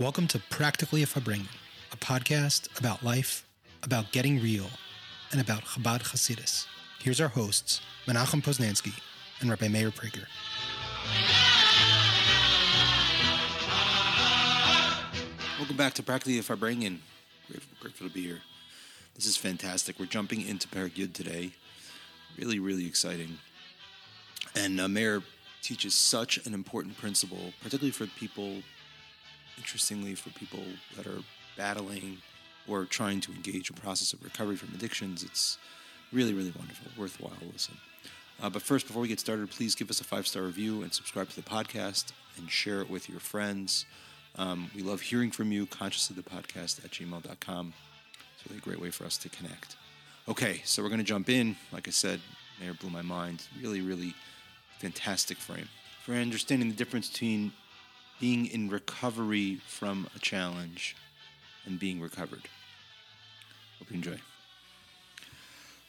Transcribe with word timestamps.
Welcome 0.00 0.26
to 0.28 0.40
Practically 0.50 1.04
a 1.04 1.06
Farbrengen, 1.06 1.46
a 1.92 1.96
podcast 1.96 2.76
about 2.80 3.04
life, 3.04 3.46
about 3.84 4.10
getting 4.10 4.42
real, 4.42 4.66
and 5.30 5.40
about 5.40 5.62
Chabad 5.62 6.02
Hasidus. 6.02 6.66
Here's 6.98 7.20
our 7.20 7.28
hosts, 7.28 7.80
Menachem 8.04 8.42
Poznansky 8.42 8.92
and 9.40 9.48
Rabbi 9.48 9.68
Meir 9.68 9.92
Prager. 9.92 10.26
Welcome 15.60 15.76
back 15.76 15.94
to 15.94 16.02
Practically 16.02 16.40
a 16.40 16.42
Farbrengen. 16.42 16.98
Grateful, 17.46 17.76
grateful 17.78 18.08
to 18.08 18.12
be 18.12 18.22
here. 18.22 18.40
This 19.14 19.26
is 19.26 19.36
fantastic. 19.36 20.00
We're 20.00 20.06
jumping 20.06 20.40
into 20.40 20.66
Perek 20.66 20.94
Yud 20.94 21.12
today. 21.12 21.52
Really, 22.36 22.58
really 22.58 22.88
exciting. 22.88 23.38
And 24.56 24.80
uh, 24.80 24.88
Meir 24.88 25.22
teaches 25.62 25.94
such 25.94 26.44
an 26.46 26.52
important 26.52 26.98
principle, 26.98 27.52
particularly 27.62 27.92
for 27.92 28.08
people, 28.18 28.56
interestingly, 29.58 30.14
for 30.14 30.30
people 30.30 30.62
that 30.96 31.06
are 31.06 31.22
battling 31.56 32.18
or 32.68 32.84
trying 32.84 33.20
to 33.20 33.32
engage 33.32 33.70
a 33.70 33.74
process 33.74 34.12
of 34.12 34.22
recovery 34.22 34.56
from 34.56 34.74
addictions. 34.74 35.22
It's 35.22 35.58
really, 36.12 36.32
really 36.32 36.52
wonderful, 36.56 36.90
worthwhile 36.96 37.32
listen. 37.52 37.76
Uh, 38.42 38.50
but 38.50 38.62
first, 38.62 38.86
before 38.86 39.02
we 39.02 39.08
get 39.08 39.20
started, 39.20 39.50
please 39.50 39.74
give 39.74 39.90
us 39.90 40.00
a 40.00 40.04
five 40.04 40.26
star 40.26 40.42
review 40.42 40.82
and 40.82 40.92
subscribe 40.92 41.28
to 41.30 41.36
the 41.36 41.48
podcast 41.48 42.12
and 42.36 42.50
share 42.50 42.80
it 42.80 42.90
with 42.90 43.08
your 43.08 43.20
friends. 43.20 43.86
Um, 44.36 44.70
we 44.74 44.82
love 44.82 45.00
hearing 45.00 45.30
from 45.30 45.52
you. 45.52 45.66
Conscious 45.66 46.10
of 46.10 46.16
the 46.16 46.22
podcast 46.22 46.84
at 46.84 46.90
gmail.com. 46.90 47.74
It's 48.34 48.46
really 48.48 48.58
a 48.58 48.62
great 48.62 48.80
way 48.80 48.90
for 48.90 49.04
us 49.04 49.16
to 49.18 49.28
connect. 49.28 49.76
Okay, 50.28 50.62
so 50.64 50.82
we're 50.82 50.88
going 50.88 50.98
to 50.98 51.04
jump 51.04 51.28
in. 51.28 51.56
Like 51.72 51.86
I 51.86 51.92
said, 51.92 52.20
Meir 52.60 52.74
blew 52.74 52.90
my 52.90 53.02
mind. 53.02 53.46
Really, 53.60 53.80
really 53.80 54.14
fantastic 54.78 55.36
frame 55.36 55.68
for 56.04 56.12
understanding 56.12 56.68
the 56.68 56.74
difference 56.74 57.08
between 57.08 57.52
being 58.20 58.46
in 58.46 58.68
recovery 58.68 59.60
from 59.66 60.08
a 60.14 60.18
challenge 60.18 60.96
and 61.66 61.78
being 61.78 62.00
recovered. 62.00 62.42
Hope 63.78 63.90
you 63.90 63.96
enjoy. 63.96 64.18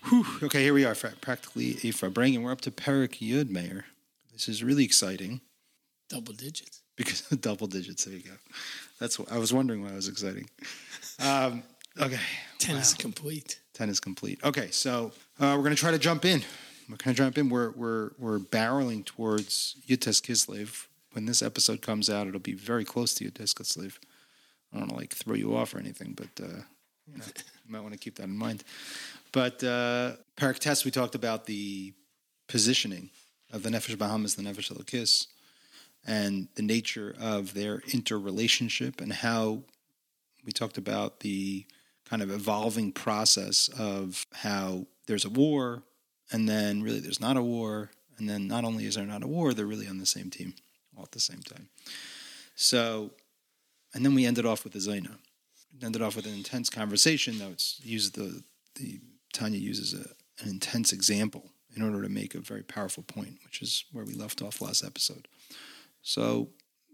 Whew. 0.06 0.26
Okay, 0.44 0.64
here 0.64 0.74
we 0.74 0.86
are, 0.86 0.96
practically 0.96 1.72
a 1.72 1.92
Farbrengen. 1.92 2.44
We're 2.44 2.52
up 2.52 2.62
to 2.62 2.72
Perek 2.72 3.20
Yud, 3.20 3.50
Meir. 3.50 3.86
This 4.34 4.48
is 4.48 4.64
really 4.64 4.84
exciting. 4.84 5.42
Double 6.10 6.34
digits. 6.34 6.82
Because 6.96 7.30
of 7.32 7.42
double 7.42 7.68
digits, 7.68 8.06
there 8.06 8.16
you 8.16 8.24
go. 8.24 8.36
That's 9.00 9.18
what 9.18 9.32
I 9.32 9.38
was 9.38 9.52
wondering 9.52 9.84
why 9.84 9.90
it 9.90 9.96
was 9.96 10.08
exciting. 10.08 10.50
Um, 11.20 11.64
okay. 12.00 12.20
Ten 12.60 12.76
wow. 12.76 12.82
is 12.82 12.94
complete. 12.94 13.60
Ten 13.74 13.90
is 13.90 14.00
complete. 14.00 14.40
Okay, 14.44 14.70
so 14.72 15.12
uh, 15.40 15.56
we're 15.58 15.64
going 15.64 15.76
to 15.76 15.82
try 15.82 15.92
to 15.92 16.00
jump 16.00 16.26
in. 16.26 16.42
We're 16.90 16.98
going 16.98 17.16
to 17.16 17.24
jump 17.24 17.38
in. 17.38 17.50
We're 17.50 17.72
we're 17.72 18.12
we're 18.20 18.40
barreling 18.40 19.06
towards 19.06 19.78
Yud-Tes 19.88 20.22
Kislev. 20.22 20.88
When 21.16 21.28
this 21.28 21.42
episode 21.42 21.82
comes 21.82 22.10
out, 22.10 22.28
it'll 22.28 22.42
be 22.42 22.54
very 22.54 22.84
close 22.84 23.14
to 23.14 23.24
Yud-Tes 23.24 23.54
Kislev. 23.54 24.00
I 24.74 24.78
don't 24.78 24.82
want 24.82 24.90
to 24.90 24.96
like 24.98 25.14
throw 25.14 25.34
you 25.34 25.56
off 25.56 25.74
or 25.74 25.80
anything, 25.80 26.12
but 26.12 26.44
uh, 26.44 26.64
you, 27.08 27.18
know, 27.18 27.24
you 27.66 27.72
might 27.72 27.80
want 27.80 27.94
to 27.94 27.98
keep 27.98 28.16
that 28.16 28.26
in 28.26 28.38
mind. 28.38 28.66
But 29.32 29.64
uh, 29.64 30.18
Perek 30.36 30.60
Tes, 30.60 30.84
we 30.84 30.92
talked 30.92 31.16
about 31.16 31.46
the 31.46 31.94
positioning 32.50 33.12
of 33.54 33.64
the 33.64 33.70
Nefesh 33.70 33.96
HaBahamis, 33.96 34.36
the 34.36 34.42
Nefesh 34.42 34.74
Elokis, 34.74 35.28
and 36.06 36.50
the 36.56 36.62
nature 36.62 37.16
of 37.18 37.54
their 37.54 37.82
interrelationship 37.94 39.00
and 39.00 39.14
how 39.14 39.64
we 40.46 40.52
talked 40.52 40.78
about 40.78 41.22
the 41.22 41.66
kind 42.04 42.22
of 42.22 42.30
evolving 42.30 42.92
process 42.92 43.70
of 43.80 44.26
how 44.34 44.86
there's 45.08 45.24
a 45.24 45.30
war 45.30 45.84
and 46.30 46.50
then 46.50 46.84
really 46.84 47.00
there's 47.00 47.22
not 47.22 47.38
a 47.38 47.42
war 47.42 47.90
and 48.18 48.30
then 48.30 48.50
not 48.50 48.66
only 48.66 48.86
is 48.86 48.96
there 48.96 49.06
not 49.06 49.24
a 49.24 49.28
war 49.28 49.54
they're 49.54 49.66
really 49.66 49.88
on 49.88 49.98
the 49.98 50.06
same 50.06 50.30
team 50.30 50.54
all 50.98 51.04
at 51.04 51.12
the 51.12 51.20
same 51.20 51.42
time. 51.42 51.70
So 52.56 53.12
and 53.94 54.06
then 54.06 54.14
we 54.14 54.26
ended 54.26 54.46
off 54.46 54.64
with 54.64 54.74
the 54.74 54.80
Zaina. 54.80 55.18
ended 55.82 56.02
off 56.02 56.16
with 56.16 56.26
an 56.26 56.34
intense 56.34 56.70
conversation. 56.70 57.40
Though 57.40 57.52
it's 57.52 57.80
used 57.84 58.16
the 58.16 58.44
the 58.76 59.00
Tanya 59.34 59.60
uses 59.60 59.94
a, 59.94 60.06
an 60.44 60.50
intense 60.50 60.92
example 60.92 61.52
in 61.76 61.82
order 61.82 62.02
to 62.02 62.10
make 62.10 62.36
a 62.36 62.40
very 62.40 62.64
powerful 62.64 63.04
point 63.04 63.40
which 63.44 63.62
is 63.62 63.84
where 63.92 64.06
we 64.06 64.14
left 64.14 64.42
off 64.42 64.62
last 64.62 64.84
episode. 64.84 65.28
So 66.02 66.50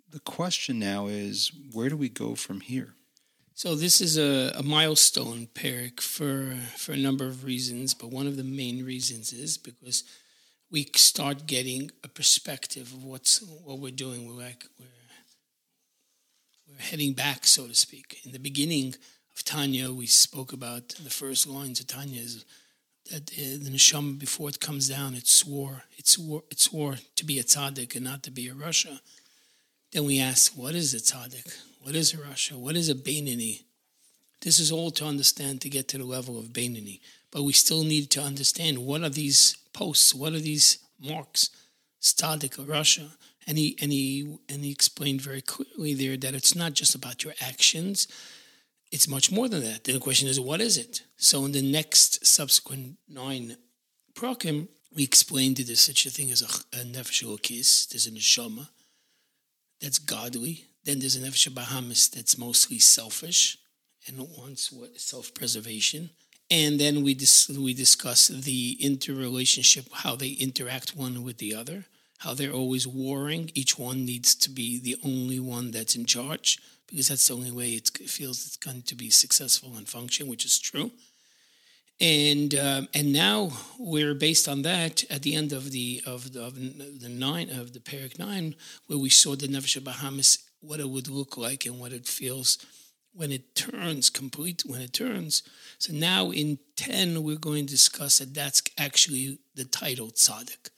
the 0.09 0.19
question 0.19 0.79
now 0.79 1.07
is 1.07 1.51
where 1.71 1.89
do 1.89 1.97
we 1.97 2.09
go 2.09 2.35
from 2.35 2.61
here? 2.61 2.95
So 3.53 3.75
this 3.75 4.01
is 4.01 4.17
a, 4.17 4.53
a, 4.57 4.63
milestone, 4.63 5.47
Perek, 5.53 5.99
for 5.99 6.55
for 6.77 6.93
a 6.93 6.97
number 6.97 7.25
of 7.27 7.43
reasons, 7.43 7.93
but 7.93 8.09
one 8.09 8.25
of 8.25 8.37
the 8.37 8.43
main 8.43 8.83
reasons 8.83 9.33
is 9.33 9.57
because 9.57 10.03
we 10.71 10.89
start 10.95 11.45
getting 11.45 11.91
a 12.03 12.07
perspective 12.07 12.93
of 12.93 13.03
what's 13.03 13.43
what 13.65 13.79
we're 13.79 13.91
doing. 13.91 14.27
We're 14.27 14.41
like 14.43 14.65
we're 14.79 14.87
we're 16.69 16.81
heading 16.81 17.13
back, 17.13 17.45
so 17.45 17.67
to 17.67 17.75
speak. 17.75 18.21
In 18.23 18.31
the 18.31 18.39
beginning 18.39 18.95
of 19.35 19.43
Tanya, 19.43 19.91
we 19.91 20.07
spoke 20.07 20.53
about 20.53 20.89
the 20.89 21.09
first 21.09 21.45
lines 21.45 21.79
of 21.81 21.87
Tanya 21.87 22.21
is 22.21 22.45
that 23.11 23.31
uh, 23.33 23.59
the 23.63 23.69
neshama 23.69 24.17
before 24.17 24.47
it 24.49 24.59
comes 24.61 24.87
down, 24.87 25.13
it 25.13 25.27
swore 25.27 25.83
it 25.97 26.07
swore 26.07 26.43
it 26.49 26.59
swore 26.59 26.95
to 27.17 27.25
be 27.25 27.37
a 27.37 27.43
tzaddik 27.43 27.95
and 27.95 28.05
not 28.05 28.23
to 28.23 28.31
be 28.31 28.47
a 28.47 28.53
rasha. 28.53 28.99
Then 29.91 30.05
we 30.05 30.21
ask, 30.21 30.53
what 30.53 30.73
is 30.73 30.93
a 30.93 30.97
tzaddik? 30.97 31.53
What 31.81 31.95
is 31.95 32.13
a 32.13 32.17
rasha? 32.17 32.53
What 32.53 32.77
is 32.77 32.87
a 32.87 32.95
Beinani? 32.95 33.63
This 34.39 34.57
is 34.57 34.71
all 34.71 34.89
to 34.91 35.05
understand 35.05 35.61
to 35.61 35.69
get 35.69 35.89
to 35.89 35.97
the 35.97 36.05
level 36.05 36.39
of 36.39 36.45
Beinani. 36.45 37.01
But 37.31 37.43
we 37.43 37.53
still 37.53 37.83
need 37.83 38.09
to 38.11 38.21
understand 38.21 38.79
what 38.79 39.03
are 39.03 39.09
these 39.09 39.55
posts, 39.73 40.13
what 40.13 40.33
are 40.33 40.39
these 40.39 40.79
marks, 40.99 41.49
tzaddik 42.01 42.59
or 42.59 42.63
rasha. 42.63 43.11
And 43.47 43.57
he 43.57 43.77
and 43.81 43.91
he 43.91 44.37
and 44.49 44.63
he 44.63 44.71
explained 44.71 45.21
very 45.21 45.41
clearly 45.41 45.93
there 45.93 46.17
that 46.17 46.35
it's 46.35 46.55
not 46.55 46.73
just 46.73 46.93
about 46.93 47.23
your 47.23 47.33
actions, 47.41 48.07
it's 48.91 49.07
much 49.07 49.31
more 49.31 49.47
than 49.47 49.61
that. 49.61 49.85
The 49.85 49.99
question 49.99 50.27
is, 50.27 50.39
what 50.39 50.61
is 50.61 50.77
it? 50.77 51.03
So 51.17 51.45
in 51.45 51.53
the 51.53 51.61
next 51.61 52.25
subsequent 52.25 52.97
nine 53.07 53.57
prokim, 54.13 54.67
we 54.93 55.03
explained 55.03 55.57
that 55.57 55.67
there's 55.67 55.81
such 55.81 56.05
a 56.05 56.09
thing 56.09 56.29
as 56.31 56.41
a, 56.41 56.79
a 56.79 56.83
Nefesh 56.83 57.23
Elokis, 57.23 57.89
there's 57.89 58.07
a 58.07 58.11
neshama 58.11 58.67
that's 59.81 59.99
godly, 59.99 60.65
then 60.83 60.99
there's 60.99 61.15
an 61.15 61.23
Nefesh 61.23 61.49
HaBahamis 61.49 62.11
that's 62.11 62.37
mostly 62.37 62.77
selfish 62.77 63.57
and 64.07 64.19
wants 64.19 64.71
what 64.71 64.99
self 64.99 65.33
preservation. 65.33 66.09
And 66.51 66.79
then 66.79 67.01
we 67.01 67.15
dis- 67.15 67.49
we 67.49 67.73
discuss 67.73 68.27
the 68.27 68.77
interrelationship, 68.79 69.85
how 69.91 70.15
they 70.15 70.31
interact 70.31 70.95
one 70.95 71.23
with 71.23 71.37
the 71.37 71.55
other, 71.55 71.85
how 72.19 72.33
they're 72.35 72.51
always 72.51 72.85
warring. 72.85 73.49
Each 73.55 73.79
one 73.79 74.05
needs 74.05 74.35
to 74.35 74.49
be 74.49 74.79
the 74.79 74.97
only 75.03 75.39
one 75.39 75.71
that's 75.71 75.95
in 75.95 76.05
charge 76.05 76.59
because 76.87 77.07
that's 77.07 77.27
the 77.27 77.33
only 77.35 77.51
way 77.51 77.69
it 77.71 77.89
feels 78.07 78.45
it's 78.45 78.57
going 78.57 78.83
to 78.83 78.95
be 78.95 79.09
successful 79.09 79.71
and 79.77 79.87
function, 79.87 80.27
which 80.27 80.45
is 80.45 80.59
true 80.59 80.91
and 82.01 82.55
um, 82.55 82.89
and 82.95 83.13
now 83.13 83.51
we're 83.77 84.15
based 84.15 84.49
on 84.49 84.63
that 84.63 85.03
at 85.11 85.21
the 85.21 85.35
end 85.35 85.53
of 85.53 85.71
the 85.71 86.01
of 86.05 86.33
the, 86.33 86.43
of 86.43 86.55
the 86.55 87.09
nine 87.09 87.49
of 87.51 87.73
the 87.73 87.79
Perek 87.79 88.17
nine, 88.17 88.55
where 88.87 88.97
we 88.97 89.09
saw 89.09 89.35
the 89.35 89.47
Nefesh 89.47 89.79
HaBahamis, 89.79 90.39
what 90.61 90.79
it 90.79 90.89
would 90.89 91.07
look 91.07 91.37
like 91.37 91.65
and 91.65 91.79
what 91.79 91.93
it 91.93 92.07
feels 92.07 92.57
when 93.13 93.31
it 93.31 93.55
turns 93.55 94.09
complete 94.09 94.63
when 94.65 94.81
it 94.81 94.93
turns. 94.93 95.43
So 95.77 95.93
now 95.93 96.31
in 96.31 96.59
ten, 96.75 97.23
we're 97.23 97.37
going 97.37 97.65
to 97.65 97.71
discuss 97.71 98.19
that 98.19 98.33
that's 98.33 98.61
actually 98.77 99.39
the 99.55 99.65
title 99.65 100.07
tzaddik. 100.07 100.69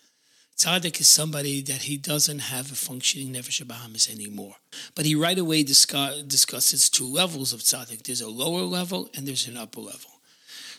Tzaddik 0.58 1.00
is 1.02 1.08
somebody 1.08 1.62
that 1.64 1.84
he 1.84 1.98
doesn't 1.98 2.40
have 2.40 2.72
a 2.72 2.76
functioning 2.76 3.34
Nefesh 3.34 3.64
HaBahamis 3.64 4.14
anymore. 4.14 4.56
But 4.96 5.06
he 5.06 5.16
right 5.16 5.38
away 5.38 5.64
discuss, 5.64 6.22
discusses 6.24 6.90
two 6.90 7.06
levels 7.06 7.54
of 7.54 7.62
tzaddik. 7.62 8.04
There's 8.04 8.22
a 8.22 8.30
lower 8.30 8.62
level 8.62 9.10
and 9.16 9.28
there's 9.28 9.48
an 9.48 9.58
upper 9.58 9.82
level. 9.82 10.12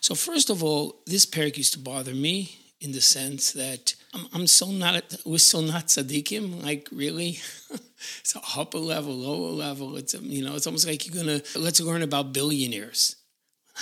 So 0.01 0.15
first 0.15 0.51
of 0.51 0.63
all, 0.63 1.03
this 1.07 1.27
parak 1.27 1.57
used 1.57 1.73
to 1.75 1.79
bother 1.79 2.15
me 2.15 2.59
in 2.81 2.93
the 2.93 3.01
sense 3.01 3.53
that 3.53 3.95
I'm, 4.13 4.27
I'm 4.33 4.47
so 4.47 4.71
not 4.71 5.03
we're 5.25 5.39
so 5.39 5.61
not 5.61 5.87
tzaddikim. 5.87 6.63
Like 6.63 6.89
really, 6.93 7.41
it's 8.21 8.35
a 8.35 8.41
upper 8.57 8.79
level, 8.79 9.15
lower 9.15 9.51
level. 9.51 9.97
It's 9.97 10.15
you 10.15 10.45
know 10.45 10.55
it's 10.57 10.67
almost 10.67 10.87
like 10.87 11.07
you're 11.07 11.23
gonna 11.23 11.43
let's 11.57 11.81
learn 11.81 12.03
about 12.03 12.33
billionaires, 12.33 13.17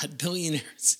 not 0.00 0.18
billionaires. 0.18 0.98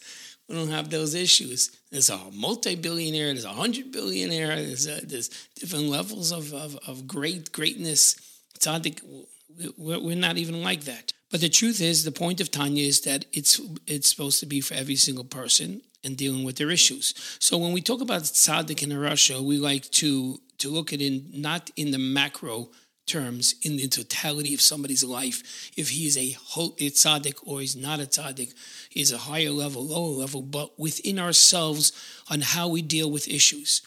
We 0.48 0.56
don't 0.56 0.68
have 0.68 0.90
those 0.90 1.14
issues. 1.14 1.70
There's 1.90 2.10
a 2.10 2.18
multi-billionaire. 2.32 3.26
There's 3.26 3.44
a 3.44 3.50
hundred 3.50 3.92
billionaire. 3.92 4.56
There's 4.56 4.86
a, 4.86 5.00
there's 5.06 5.30
different 5.54 5.86
levels 5.86 6.32
of, 6.32 6.52
of, 6.52 6.76
of 6.86 7.06
great 7.06 7.52
greatness. 7.52 8.16
Tzaddik, 8.58 9.00
we're 9.78 10.16
not 10.16 10.36
even 10.36 10.62
like 10.62 10.82
that. 10.82 11.12
But 11.30 11.40
the 11.40 11.48
truth 11.48 11.80
is, 11.80 12.04
the 12.04 12.12
point 12.12 12.40
of 12.40 12.50
Tanya 12.50 12.84
is 12.84 13.00
that 13.02 13.24
it's 13.32 13.60
it's 13.86 14.10
supposed 14.10 14.40
to 14.40 14.46
be 14.46 14.60
for 14.60 14.74
every 14.74 14.96
single 14.96 15.24
person 15.24 15.82
and 16.04 16.16
dealing 16.16 16.44
with 16.44 16.56
their 16.56 16.70
issues. 16.70 17.14
So 17.38 17.56
when 17.56 17.72
we 17.72 17.80
talk 17.80 18.00
about 18.00 18.22
tzaddik 18.22 18.82
in 18.82 18.90
rasha, 18.90 19.40
we 19.40 19.56
like 19.56 19.90
to 19.92 20.40
to 20.58 20.68
look 20.68 20.92
at 20.92 21.00
it 21.00 21.34
not 21.34 21.70
in 21.76 21.90
the 21.90 21.98
macro 21.98 22.70
terms, 23.06 23.54
in 23.62 23.76
the 23.76 23.88
totality 23.88 24.54
of 24.54 24.60
somebody's 24.60 25.04
life. 25.04 25.70
If 25.76 25.90
he 25.90 26.06
is 26.06 26.16
a, 26.16 26.32
tzaddik 26.32 27.36
or 27.44 27.60
he's 27.60 27.76
not 27.76 28.00
a 28.00 28.04
tzaddik, 28.04 28.54
is 28.94 29.12
a 29.12 29.18
higher 29.18 29.50
level, 29.50 29.86
lower 29.86 30.14
level, 30.14 30.42
but 30.42 30.78
within 30.78 31.18
ourselves 31.18 31.92
on 32.30 32.40
how 32.40 32.68
we 32.68 32.82
deal 32.82 33.10
with 33.10 33.28
issues. 33.28 33.82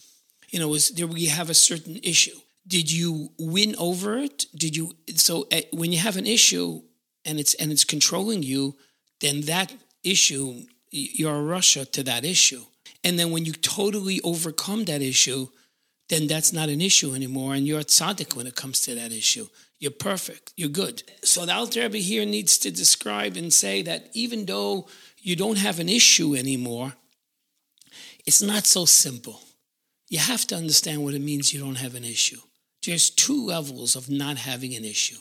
You 0.50 0.60
know, 0.60 0.74
is 0.74 0.90
there 0.92 1.08
we 1.08 1.26
have 1.26 1.50
a 1.50 1.54
certain 1.54 2.00
issue 2.04 2.38
did 2.68 2.92
you 2.92 3.32
win 3.38 3.76
over 3.78 4.18
it? 4.18 4.46
Did 4.56 4.76
you 4.76 4.96
so 5.16 5.48
uh, 5.52 5.62
when 5.72 5.92
you 5.92 6.00
have 6.00 6.18
an 6.18 6.26
issue 6.26 6.82
and 7.24 7.40
it's 7.40 7.54
and 7.56 7.72
it's 7.72 7.84
controlling 7.84 8.44
you, 8.44 8.76
then 9.22 9.42
that 9.42 9.74
issue 10.04 10.66
you're 10.92 11.36
a 11.36 11.58
rasha 11.58 11.90
to 11.92 12.04
that 12.04 12.24
issue. 12.24 12.64
And 13.04 13.20
then 13.20 13.32
when 13.32 13.46
you 13.46 13.52
totally 13.52 14.22
overcome 14.22 14.86
that 14.86 15.02
issue, 15.02 15.50
then 16.10 16.28
that's 16.28 16.54
not 16.54 16.70
an 16.70 16.82
issue 16.82 17.14
anymore, 17.16 17.56
and 17.56 17.66
you're 17.68 17.82
tzaddik 17.82 18.36
when 18.36 18.48
it 18.48 18.56
comes 18.56 18.82
to 18.82 18.96
that 18.96 19.12
issue. 19.12 19.48
You're 19.80 19.92
perfect. 19.92 20.54
You're 20.56 20.70
good. 20.70 21.04
So 21.24 21.46
the 21.46 21.54
Alter 21.54 21.82
Rebbe 21.82 21.98
here 21.98 22.26
needs 22.26 22.58
to 22.60 22.72
describe 22.72 23.36
and 23.36 23.54
say 23.54 23.82
that 23.84 24.10
even 24.14 24.46
though 24.46 24.88
you 25.22 25.36
don't 25.36 25.58
have 25.58 25.80
an 25.80 25.90
issue 25.90 26.36
anymore, 26.36 26.94
it's 28.26 28.42
not 28.42 28.66
so 28.66 28.86
simple. 28.86 29.42
You 30.10 30.20
have 30.20 30.46
to 30.48 30.56
understand 30.56 31.04
what 31.04 31.14
it 31.14 31.22
means 31.22 31.54
you 31.54 31.60
don't 31.60 31.76
have 31.76 31.96
an 31.96 32.04
issue. 32.06 32.40
There's 32.86 33.10
two 33.10 33.46
levels 33.46 33.96
of 33.96 34.10
not 34.10 34.38
having 34.38 34.76
an 34.76 34.86
issue. 34.86 35.18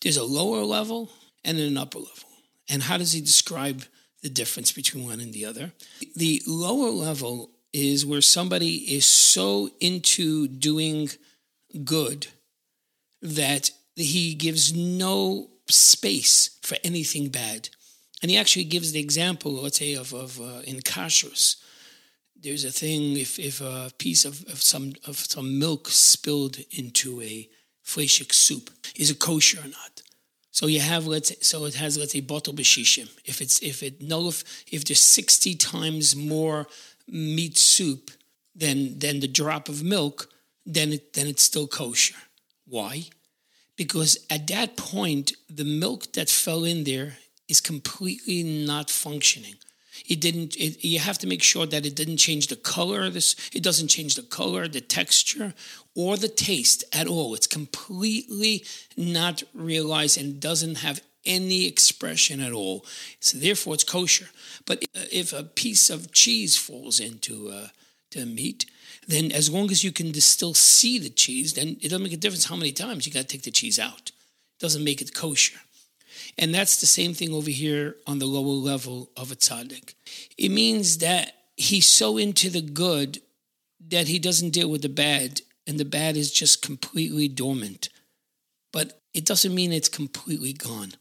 There's 0.00 0.16
a 0.16 0.24
lower 0.24 0.64
level 0.64 1.10
and 1.44 1.58
an 1.58 1.76
upper 1.76 1.98
level. 1.98 2.28
And 2.68 2.82
how 2.82 2.96
does 2.96 3.12
he 3.12 3.20
describe 3.20 3.84
the 4.22 4.30
difference 4.30 4.72
between 4.72 5.04
one 5.04 5.20
and 5.20 5.32
the 5.32 5.44
other? 5.44 5.72
The 6.16 6.42
lower 6.46 6.90
level 6.90 7.50
is 7.72 8.04
where 8.04 8.20
somebody 8.20 8.94
is 8.94 9.06
so 9.06 9.70
into 9.80 10.46
doing 10.48 11.08
good 11.84 12.26
that 13.22 13.70
he 13.96 14.34
gives 14.34 14.74
no 14.74 15.48
space 15.68 16.58
for 16.62 16.76
anything 16.84 17.28
bad. 17.28 17.68
And 18.20 18.30
he 18.30 18.36
actually 18.36 18.64
gives 18.64 18.92
the 18.92 19.00
example, 19.00 19.52
let's 19.52 19.78
say, 19.78 19.94
of, 19.94 20.12
of 20.12 20.40
uh, 20.40 20.62
in 20.64 20.80
kashrus. 20.80 21.56
There's 22.40 22.64
a 22.64 22.70
thing 22.70 23.16
if, 23.16 23.38
if 23.38 23.60
a 23.60 23.90
piece 23.98 24.24
of, 24.24 24.44
of 24.48 24.60
some 24.60 24.94
of 25.06 25.16
some 25.16 25.58
milk 25.58 25.88
spilled 25.88 26.58
into 26.70 27.20
a 27.22 27.48
fleshik 27.84 28.32
soup, 28.32 28.70
is 28.96 29.10
it 29.10 29.18
kosher 29.18 29.60
or 29.60 29.68
not? 29.68 30.02
So 30.50 30.66
you 30.66 30.80
have 30.80 31.06
let's 31.06 31.28
say, 31.30 31.36
so 31.40 31.64
it 31.64 31.74
has 31.74 31.96
let's 31.96 32.12
say 32.12 32.20
batel 32.20 32.54
b'shishim. 32.54 33.08
If 33.24 33.40
it's 33.40 33.62
if 33.62 33.82
it 33.82 34.02
no 34.02 34.28
if, 34.28 34.64
if 34.70 34.84
there's 34.84 35.00
sixty 35.00 35.54
times 35.54 36.16
more 36.16 36.66
meat 37.12 37.58
soup 37.58 38.10
than 38.56 38.98
than 38.98 39.20
the 39.20 39.28
drop 39.28 39.68
of 39.68 39.82
milk, 39.82 40.28
then 40.66 40.92
it 40.92 41.12
then 41.12 41.26
it's 41.26 41.42
still 41.42 41.68
kosher. 41.68 42.16
Why? 42.66 43.04
Because 43.76 44.18
at 44.30 44.46
that 44.48 44.76
point, 44.76 45.32
the 45.48 45.64
milk 45.64 46.12
that 46.12 46.28
fell 46.28 46.64
in 46.64 46.84
there 46.84 47.18
is 47.48 47.60
completely 47.60 48.42
not 48.42 48.90
functioning. 48.90 49.56
It 50.06 50.20
didn't. 50.20 50.56
It, 50.56 50.84
you 50.84 50.98
have 50.98 51.18
to 51.18 51.26
make 51.26 51.42
sure 51.42 51.66
that 51.66 51.86
it 51.86 51.94
didn't 51.94 52.16
change 52.16 52.46
the 52.48 52.56
color. 52.56 53.10
This 53.10 53.36
it 53.52 53.62
doesn't 53.62 53.88
change 53.88 54.14
the 54.14 54.22
color, 54.22 54.66
the 54.66 54.80
texture, 54.80 55.54
or 55.94 56.16
the 56.16 56.28
taste 56.28 56.84
at 56.92 57.06
all. 57.06 57.34
It's 57.34 57.46
completely 57.46 58.64
not 58.96 59.42
realized 59.54 60.18
and 60.18 60.40
doesn't 60.40 60.76
have 60.76 61.02
any 61.24 61.66
expression 61.66 62.40
at 62.40 62.52
all. 62.52 62.84
So 63.20 63.38
therefore, 63.38 63.74
it's 63.74 63.84
kosher. 63.84 64.28
But 64.66 64.84
if 64.94 65.32
a 65.32 65.44
piece 65.44 65.90
of 65.90 66.12
cheese 66.12 66.56
falls 66.56 67.00
into 67.00 67.50
uh, 67.50 67.68
the 68.12 68.26
meat, 68.26 68.66
then 69.06 69.32
as 69.32 69.50
long 69.50 69.70
as 69.70 69.82
you 69.82 69.92
can 69.92 70.12
still 70.14 70.54
see 70.54 70.98
the 70.98 71.10
cheese, 71.10 71.54
then 71.54 71.76
it 71.80 71.88
doesn't 71.88 72.02
make 72.02 72.12
a 72.12 72.16
difference 72.16 72.46
how 72.46 72.56
many 72.56 72.72
times 72.72 73.06
you 73.06 73.12
got 73.12 73.20
to 73.20 73.26
take 73.26 73.42
the 73.42 73.50
cheese 73.50 73.78
out. 73.78 74.10
It 74.10 74.60
doesn't 74.60 74.84
make 74.84 75.02
it 75.02 75.14
kosher. 75.14 75.58
And 76.38 76.54
that's 76.54 76.80
the 76.80 76.86
same 76.86 77.14
thing 77.14 77.34
over 77.34 77.50
here 77.50 77.96
on 78.06 78.18
the 78.18 78.26
lower 78.26 78.54
level 78.54 79.10
of 79.16 79.32
a 79.32 79.34
tzaddik. 79.34 79.94
It 80.38 80.50
means 80.50 80.98
that 80.98 81.32
he's 81.56 81.86
so 81.86 82.16
into 82.16 82.48
the 82.48 82.62
good 82.62 83.20
that 83.88 84.08
he 84.08 84.18
doesn't 84.18 84.50
deal 84.50 84.70
with 84.70 84.82
the 84.82 84.88
bad, 84.88 85.40
and 85.66 85.78
the 85.78 85.84
bad 85.84 86.16
is 86.16 86.30
just 86.30 86.62
completely 86.62 87.28
dormant. 87.28 87.88
But 88.72 89.00
it 89.12 89.26
doesn't 89.26 89.54
mean 89.54 89.72
it's 89.72 89.88
completely 89.88 90.52
gone 90.52 90.94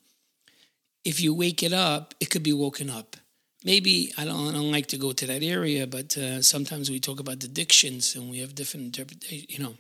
if 1.04 1.20
you 1.20 1.34
wake 1.34 1.64
it 1.64 1.74
up, 1.74 2.14
it 2.20 2.30
could 2.30 2.44
be 2.44 2.54
woken 2.54 2.90
up. 2.90 3.18
Maybe 3.64 4.12
I 4.18 4.26
don't, 4.26 4.50
I 4.50 4.52
don't 4.54 4.72
like 4.72 4.88
to 4.88 4.98
go 4.98 5.12
to 5.12 5.28
that 5.28 5.44
area, 5.44 5.86
but 5.86 6.18
uh, 6.18 6.42
sometimes 6.42 6.90
we 6.90 7.00
talk 7.00 7.20
about 7.20 7.44
addictions 7.44 8.16
and 8.16 8.30
we 8.30 8.40
have 8.40 8.56
different 8.56 8.88
interpretations. 8.88 9.46
You 9.50 9.64
know, 9.64 9.76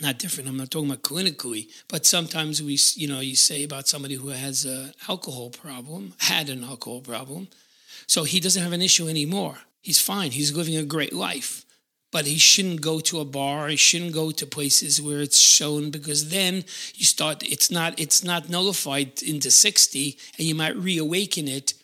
not 0.00 0.18
different. 0.18 0.48
I'm 0.48 0.58
not 0.58 0.70
talking 0.70 0.90
about 0.90 1.02
clinically, 1.02 1.68
but 1.88 2.04
sometimes 2.04 2.62
we, 2.62 2.78
you 2.94 3.08
know, 3.08 3.20
you 3.20 3.34
say 3.34 3.64
about 3.64 3.88
somebody 3.88 4.14
who 4.14 4.28
has 4.28 4.64
an 4.64 4.92
alcohol 5.08 5.50
problem, 5.50 6.14
had 6.18 6.50
an 6.50 6.64
alcohol 6.64 7.00
problem, 7.00 7.48
so 8.06 8.24
he 8.24 8.40
doesn't 8.40 8.62
have 8.62 8.72
an 8.72 8.82
issue 8.82 9.08
anymore. 9.08 9.58
He's 9.80 10.00
fine. 10.00 10.32
He's 10.32 10.54
living 10.54 10.76
a 10.76 10.84
great 10.84 11.14
life 11.14 11.64
but 12.10 12.26
he 12.26 12.38
shouldn't 12.38 12.80
go 12.80 13.00
to 13.00 13.20
a 13.20 13.24
bar. 13.24 13.68
He 13.68 13.76
shouldn't 13.76 14.12
go 14.12 14.30
to 14.30 14.46
places 14.46 15.00
where 15.00 15.20
it's 15.20 15.38
shown 15.38 15.90
because 15.90 16.30
then 16.30 16.64
you 16.94 17.04
start 17.04 17.42
it's 17.42 17.70
not 17.70 17.98
it's 18.00 18.24
not 18.24 18.48
nullified 18.48 19.22
into 19.22 19.50
60 19.50 20.18
and 20.38 20.46
you 20.46 20.54
might 20.54 20.76
reawaken 20.76 21.48
it 21.48 21.74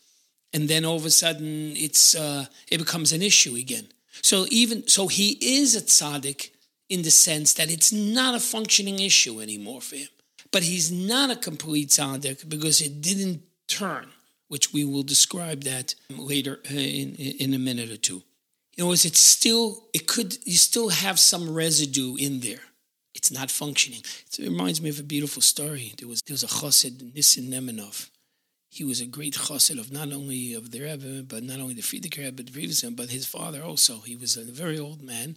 and 0.53 0.69
then 0.69 0.85
all 0.85 0.97
of 0.97 1.05
a 1.05 1.11
sudden 1.11 1.75
it's 1.77 2.15
uh, 2.15 2.47
it 2.71 2.79
becomes 2.79 3.13
an 3.13 3.23
issue 3.23 3.57
again. 3.57 3.89
So 4.23 4.47
even 4.51 4.89
so 4.89 5.09
he 5.09 5.39
is 5.41 5.77
a 5.77 5.83
tzaddik 5.83 6.51
in 6.89 7.03
the 7.03 7.11
sense 7.11 7.55
that 7.55 7.71
it's 7.71 7.93
not 7.93 8.35
a 8.35 8.41
functioning 8.41 9.01
issue 9.01 9.41
anymore 9.41 9.81
for 9.81 9.97
him. 9.97 10.09
But 10.53 10.63
he's 10.63 10.93
not 10.93 11.31
a 11.31 11.37
complete 11.37 11.89
tzaddik 11.89 12.49
because 12.49 12.81
it 12.81 13.01
didn't 13.01 13.43
turn 13.67 14.09
which 14.49 14.73
we 14.73 14.85
will 14.85 15.03
describe 15.03 15.65
that 15.65 15.95
later 16.11 16.61
uh, 16.71 16.75
in, 16.75 17.15
in 17.17 17.55
a 17.55 17.59
minute 17.59 17.91
or 17.91 17.97
two 17.97 18.23
in 18.77 18.83
other 18.83 18.89
words, 18.89 19.05
it's 19.05 19.21
still, 19.21 19.85
it 19.93 20.07
could, 20.07 20.37
you 20.45 20.57
still 20.57 20.89
have 20.89 21.19
some 21.19 21.53
residue 21.53 22.17
in 22.17 22.41
there. 22.41 22.61
It's 23.15 23.31
not 23.31 23.51
functioning. 23.51 24.01
It 24.01 24.43
reminds 24.43 24.83
me 24.83 24.91
of 24.91 24.99
a 24.99 25.05
beautiful 25.05 25.43
story. 25.43 25.95
There 25.99 26.09
was, 26.09 26.21
there 26.27 26.35
was 26.35 26.43
a 26.43 26.49
chassid, 26.49 27.15
Nissen 27.15 27.45
Nemenov. 27.45 28.11
He 28.69 28.83
was 28.83 29.01
a 29.01 29.07
great 29.07 29.35
chassid 29.35 29.79
of 29.79 29.93
not 29.93 30.13
only 30.13 30.55
of 30.55 30.73
the 30.73 30.81
Rebbe, 30.81 31.23
but 31.23 31.45
not 31.45 31.61
only 31.61 31.75
the 31.75 31.83
Frierdiker 31.83 32.19
Rebbe, 32.25 32.43
but, 32.43 32.97
but 32.97 33.11
his 33.11 33.27
father 33.27 33.63
also. 33.63 34.01
He 34.01 34.17
was 34.17 34.37
a 34.37 34.43
very 34.43 34.79
old 34.81 35.01
man, 35.01 35.37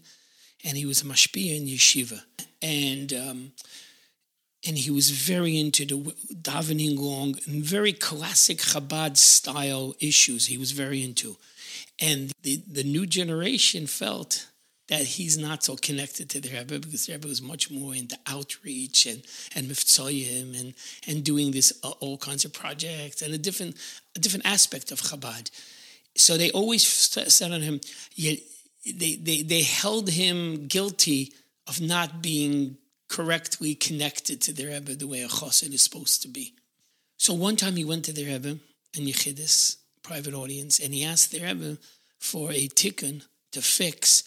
and 0.66 0.76
he 0.76 0.88
was 0.88 1.04
a 1.04 1.06
mashpia 1.06 1.56
in 1.56 1.68
yeshiva. 1.68 2.24
And 2.64 3.14
um, 3.14 3.52
and 4.68 4.78
he 4.78 4.92
was 4.92 5.10
very 5.12 5.58
into 5.58 5.86
the 5.86 5.96
davening 6.34 7.00
long 7.00 7.36
and 7.46 7.64
very 7.64 7.94
classic 7.94 8.58
Chabad 8.58 9.16
style 9.18 9.96
issues. 10.00 10.48
He 10.48 10.58
was 10.58 10.72
very 10.72 11.04
into. 11.04 11.38
And 12.00 12.32
the, 12.44 12.62
the 12.70 12.84
new 12.84 13.06
generation 13.06 13.88
felt 13.88 14.48
that 14.90 15.02
he's 15.02 15.38
not 15.38 15.64
so 15.64 15.76
connected 15.76 16.30
to 16.30 16.40
the 16.40 16.50
Rebbe 16.50 16.80
because 16.80 17.06
the 17.06 17.14
Rebbe 17.14 17.28
was 17.28 17.42
much 17.42 17.70
more 17.72 17.94
into 17.94 18.18
outreach 18.26 19.06
and 19.06 19.22
and 19.56 19.68
mivtzoim 19.68 20.60
and 20.60 20.74
and 21.08 21.24
doing 21.24 21.52
this 21.52 21.74
uh, 21.84 21.90
all 22.00 22.18
kinds 22.18 22.46
of 22.46 22.54
projects 22.54 23.22
and 23.22 23.34
a 23.34 23.38
different 23.38 23.76
a 24.16 24.20
different 24.20 24.46
aspect 24.46 24.92
of 24.92 25.02
Chabad. 25.02 25.52
So 26.16 26.38
they 26.38 26.52
always 26.52 26.86
said 26.88 27.52
on 27.52 27.62
him, 27.62 27.80
they, 28.18 29.16
they, 29.16 29.42
they 29.44 29.62
held 29.62 30.10
him 30.10 30.68
guilty 30.68 31.34
of 31.68 31.80
not 31.80 32.22
being 32.22 32.78
correctly 33.08 33.76
connected 33.76 34.42
to 34.42 34.54
the 34.54 34.66
Rebbe 34.66 34.96
the 34.96 35.08
way 35.08 35.22
a 35.22 35.28
chassid 35.28 35.74
is 35.74 35.82
supposed 35.82 36.22
to 36.24 36.28
be. 36.28 36.54
So 37.18 37.34
one 37.34 37.56
time 37.56 37.76
he 37.76 37.86
went 37.86 38.06
to 38.06 38.14
the 38.14 38.26
Rebbe 38.26 38.60
in 38.94 39.06
Yechidus, 39.06 39.78
private 40.04 40.34
audience, 40.34 40.80
and 40.80 40.94
he 40.94 41.04
asked 41.04 41.32
the 41.32 41.44
Rebbe 41.44 41.78
for 42.20 42.52
a 42.52 42.68
tikkun 42.68 43.26
to 43.52 43.62
fix 43.62 44.24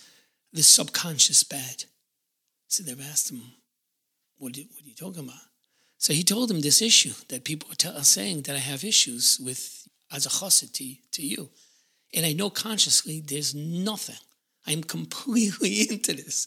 the 0.52 0.62
subconscious 0.62 1.42
bad. 1.44 1.84
So 2.68 2.82
they 2.82 3.00
asked 3.02 3.30
him, 3.30 3.42
what, 4.38 4.56
what 4.56 4.84
are 4.84 4.88
you 4.88 4.94
talking 4.94 5.24
about? 5.24 5.40
So 5.98 6.12
he 6.12 6.22
told 6.22 6.50
him 6.50 6.60
this 6.60 6.80
issue 6.80 7.12
that 7.28 7.44
people 7.44 7.68
are, 7.70 7.92
are 7.92 8.04
saying 8.04 8.42
that 8.42 8.56
I 8.56 8.60
have 8.60 8.84
issues 8.84 9.38
with 9.38 9.86
as 10.10 10.26
a 10.26 10.30
chassid 10.30 10.72
to, 10.72 10.94
to 11.12 11.22
you. 11.26 11.50
And 12.14 12.26
I 12.26 12.32
know 12.32 12.50
consciously 12.50 13.20
there's 13.20 13.54
nothing. 13.54 14.16
I'm 14.66 14.82
completely 14.82 15.82
into 15.90 16.14
this. 16.14 16.46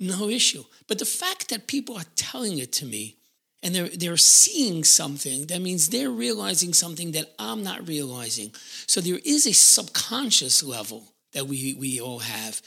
No 0.00 0.30
issue. 0.30 0.64
But 0.88 0.98
the 0.98 1.04
fact 1.04 1.50
that 1.50 1.66
people 1.66 1.96
are 1.96 2.04
telling 2.16 2.58
it 2.58 2.72
to 2.72 2.86
me 2.86 3.16
and 3.62 3.74
they're 3.74 3.88
they're 3.88 4.16
seeing 4.16 4.82
something 4.82 5.46
that 5.46 5.60
means 5.60 5.88
they're 5.88 6.10
realizing 6.10 6.72
something 6.72 7.12
that 7.12 7.34
i'm 7.38 7.62
not 7.62 7.86
realizing. 7.86 8.52
So 8.86 9.00
there 9.00 9.20
is 9.24 9.46
a 9.46 9.52
subconscious 9.52 10.62
level 10.62 11.12
that 11.32 11.46
we 11.46 11.74
we 11.74 12.00
all 12.00 12.20
have 12.20 12.62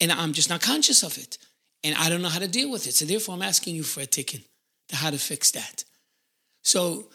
and 0.00 0.10
i'm 0.10 0.32
just 0.32 0.50
not 0.50 0.60
conscious 0.60 1.04
of 1.04 1.16
it. 1.18 1.38
And 1.84 1.94
i 1.96 2.08
don't 2.08 2.22
know 2.22 2.28
how 2.28 2.40
to 2.40 2.48
deal 2.48 2.70
with 2.70 2.88
it. 2.88 2.94
So 2.94 3.04
therefore 3.04 3.36
i'm 3.36 3.42
asking 3.42 3.76
you 3.76 3.84
for 3.84 4.00
a 4.00 4.06
tikkun 4.06 4.44
to 4.88 4.96
how 4.96 5.10
to 5.10 5.18
fix 5.18 5.52
that. 5.52 5.84
So 6.62 7.10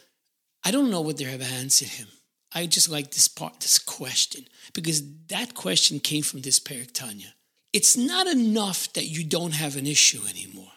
i 0.64 0.72
don't 0.72 0.90
know 0.90 1.02
what 1.02 1.18
they 1.18 1.26
have 1.26 1.42
answered 1.42 1.90
him. 1.90 2.08
I 2.56 2.66
just 2.66 2.90
like 2.90 3.12
this 3.12 3.28
part 3.28 3.60
this 3.60 3.80
question 3.80 4.46
because 4.74 5.04
that 5.28 5.54
question 5.54 6.00
came 6.00 6.24
from 6.24 6.40
this 6.40 6.60
Perek 6.60 6.94
Tanya. 6.94 7.34
It's 7.74 7.98
not 7.98 8.28
enough 8.28 8.92
that 8.94 9.06
you 9.06 9.24
don't 9.24 9.54
have 9.54 9.76
an 9.76 9.86
issue 9.86 10.22
anymore 10.30 10.72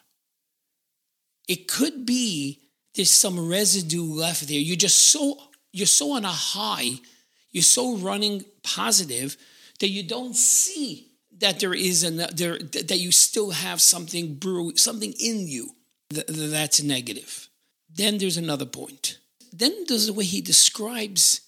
it 1.50 1.66
could 1.66 2.06
be 2.06 2.60
there's 2.94 3.10
some 3.10 3.48
residue 3.48 4.04
left 4.04 4.46
there. 4.46 4.60
You're 4.60 4.76
just 4.76 4.98
so 5.10 5.36
you're 5.72 5.84
so 5.84 6.12
on 6.12 6.24
a 6.24 6.28
high, 6.28 6.90
you're 7.50 7.64
so 7.64 7.96
running 7.96 8.44
positive 8.62 9.36
that 9.80 9.88
you 9.88 10.04
don't 10.04 10.36
see 10.36 11.08
that 11.38 11.58
there 11.58 11.74
is 11.74 12.04
an 12.04 12.18
there 12.32 12.56
that 12.58 13.00
you 13.00 13.10
still 13.10 13.50
have 13.50 13.80
something 13.80 14.36
brew 14.36 14.76
something 14.76 15.12
in 15.18 15.48
you 15.48 15.70
that's 16.10 16.84
negative. 16.84 17.48
Then 17.92 18.18
there's 18.18 18.36
another 18.36 18.66
point. 18.66 19.18
Then 19.52 19.72
there's 19.88 20.06
the 20.06 20.12
way 20.12 20.24
he 20.24 20.40
describes 20.40 21.40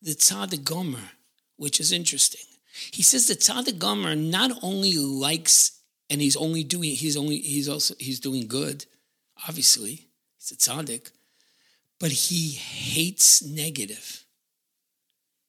the 0.00 0.12
tzaddik 0.12 0.64
gomer, 0.64 1.10
which 1.56 1.80
is 1.80 1.92
interesting. 1.92 2.46
He 2.92 3.02
says 3.02 3.28
the 3.28 3.34
tzaddik 3.34 3.78
gomer 3.78 4.16
not 4.16 4.50
only 4.62 4.96
likes 4.96 5.80
and 6.10 6.20
he's 6.20 6.36
only 6.36 6.64
doing 6.64 6.90
he's 6.90 7.16
only 7.16 7.38
he's 7.38 7.68
also 7.68 7.94
he's 7.98 8.20
doing 8.20 8.46
good, 8.48 8.84
obviously 9.48 10.08
he's 10.36 10.50
a 10.50 10.56
tzaddik, 10.56 11.10
but 12.00 12.10
he 12.10 12.50
hates 12.50 13.42
negative. 13.42 14.24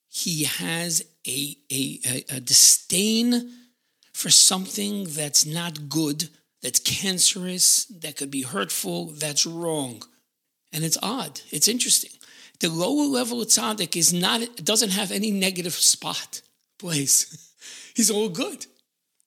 He 0.07 0.43
has 0.43 1.03
a, 1.27 1.57
a, 1.71 1.99
a, 2.07 2.25
a 2.37 2.39
disdain 2.39 3.51
for 4.13 4.29
something 4.29 5.05
that's 5.09 5.45
not 5.45 5.89
good, 5.89 6.29
that's 6.61 6.79
cancerous, 6.79 7.85
that 7.85 8.15
could 8.15 8.31
be 8.31 8.43
hurtful, 8.43 9.07
that's 9.07 9.45
wrong. 9.45 10.03
And 10.71 10.85
it's 10.85 10.97
odd. 11.03 11.41
It's 11.51 11.67
interesting. 11.67 12.11
The 12.59 12.69
lower 12.69 13.05
level 13.05 13.41
of 13.41 13.47
tzaddik 13.49 13.97
is 13.97 14.13
not 14.13 14.63
doesn't 14.63 14.91
have 14.91 15.11
any 15.11 15.31
negative 15.31 15.73
spot 15.73 16.41
place. 16.77 17.51
He's 17.95 18.11
all 18.11 18.29
good. 18.29 18.65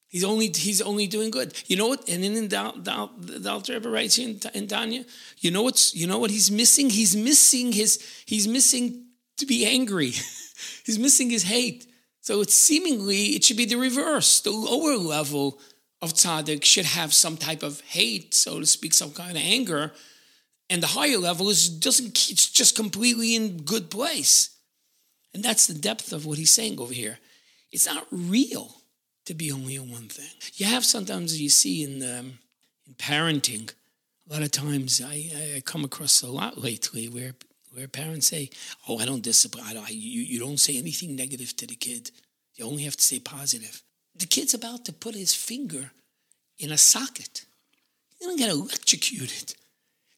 He's 0.09 0.25
only 0.25 0.49
he's 0.49 0.81
only 0.81 1.07
doing 1.07 1.31
good. 1.31 1.55
You 1.67 1.77
know 1.77 1.89
what? 1.89 2.09
And 2.09 2.25
then 2.25 2.35
in 2.35 2.49
the 2.49 3.51
Alter 3.51 3.75
Rebbe 3.75 3.91
writes 3.91 4.17
here 4.17 4.31
in, 4.31 4.41
in 4.55 4.67
Tanya, 4.67 5.05
you 5.39 5.51
know 5.51 5.63
what's 5.63 5.95
you 5.95 6.07
know 6.07 6.19
what 6.19 6.31
he's 6.31 6.51
missing? 6.51 6.89
He's 6.89 7.15
missing 7.15 7.73
his 7.73 8.03
he's 8.25 8.49
missing 8.49 9.05
to 9.37 9.45
be 9.45 9.67
angry. 9.67 10.13
he's 10.87 10.99
missing 10.99 11.29
his 11.29 11.43
hate. 11.43 11.87
So 12.23 12.41
it's 12.41 12.55
seemingly 12.55 13.37
it 13.37 13.45
should 13.45 13.59
be 13.59 13.67
the 13.67 13.77
reverse. 13.77 14.41
The 14.41 14.51
lower 14.51 14.97
level 14.97 15.61
of 16.01 16.15
tzaddik 16.15 16.65
should 16.65 16.87
have 16.87 17.13
some 17.13 17.37
type 17.37 17.63
of 17.63 17.83
hate, 17.83 18.33
so 18.33 18.61
to 18.61 18.67
speak, 18.67 18.95
some 18.95 19.11
kind 19.11 19.33
of 19.33 19.43
anger, 19.43 19.93
and 20.71 20.83
the 20.83 20.89
higher 20.89 21.19
level 21.19 21.51
is 21.51 21.69
doesn't 21.69 22.31
it's 22.31 22.51
just 22.51 22.77
completely 22.77 23.37
in 23.37 23.59
good 23.59 23.91
place. 23.91 24.57
And 25.35 25.45
that's 25.45 25.67
the 25.67 25.75
depth 25.75 26.15
of 26.15 26.25
what 26.25 26.39
he's 26.39 26.51
saying 26.51 26.81
over 26.81 26.95
here. 26.95 27.19
It's 27.71 27.87
not 27.87 28.07
real 28.11 28.75
to 29.27 29.35
be 29.35 29.53
only 29.53 29.77
in 29.77 29.91
one 29.91 30.09
thing. 30.09 30.31
You 30.55 30.67
have 30.67 30.85
sometimes 30.85 31.41
you 31.41 31.49
see 31.49 31.85
in 31.85 32.03
um, 32.03 32.39
in 32.87 32.95
parenting, 32.95 33.71
a 34.29 34.33
lot 34.33 34.43
of 34.43 34.51
times 34.51 35.03
I, 35.05 35.57
I 35.57 35.63
come 35.65 35.85
across 35.85 36.23
a 36.23 36.31
lot 36.31 36.59
lately 36.59 37.09
where 37.09 37.35
where 37.75 37.89
parents 37.89 38.27
say, 38.27 38.51
"Oh, 38.89 38.99
I 38.99 39.05
don't 39.05 39.23
discipline. 39.23 39.65
I 39.67 39.75
don't, 39.75 39.91
you 39.91 40.23
you 40.23 40.39
don't 40.39 40.59
say 40.59 40.79
anything 40.79 41.15
negative 41.15 41.57
to 41.57 41.67
the 41.67 41.75
kid. 41.75 42.11
You 42.55 42.65
only 42.65 42.85
have 42.85 42.97
to 42.97 43.03
say 43.05 43.21
positive." 43.21 43.83
The 44.17 44.27
kid's 44.27 44.55
about 44.55 44.85
to 44.87 44.93
put 44.93 45.15
his 45.15 45.35
finger 45.35 45.93
in 46.59 46.73
a 46.73 46.79
socket. 46.79 47.45
You're 48.21 48.31
gonna 48.31 48.39
get 48.39 48.51
electrocuted. 48.51 49.55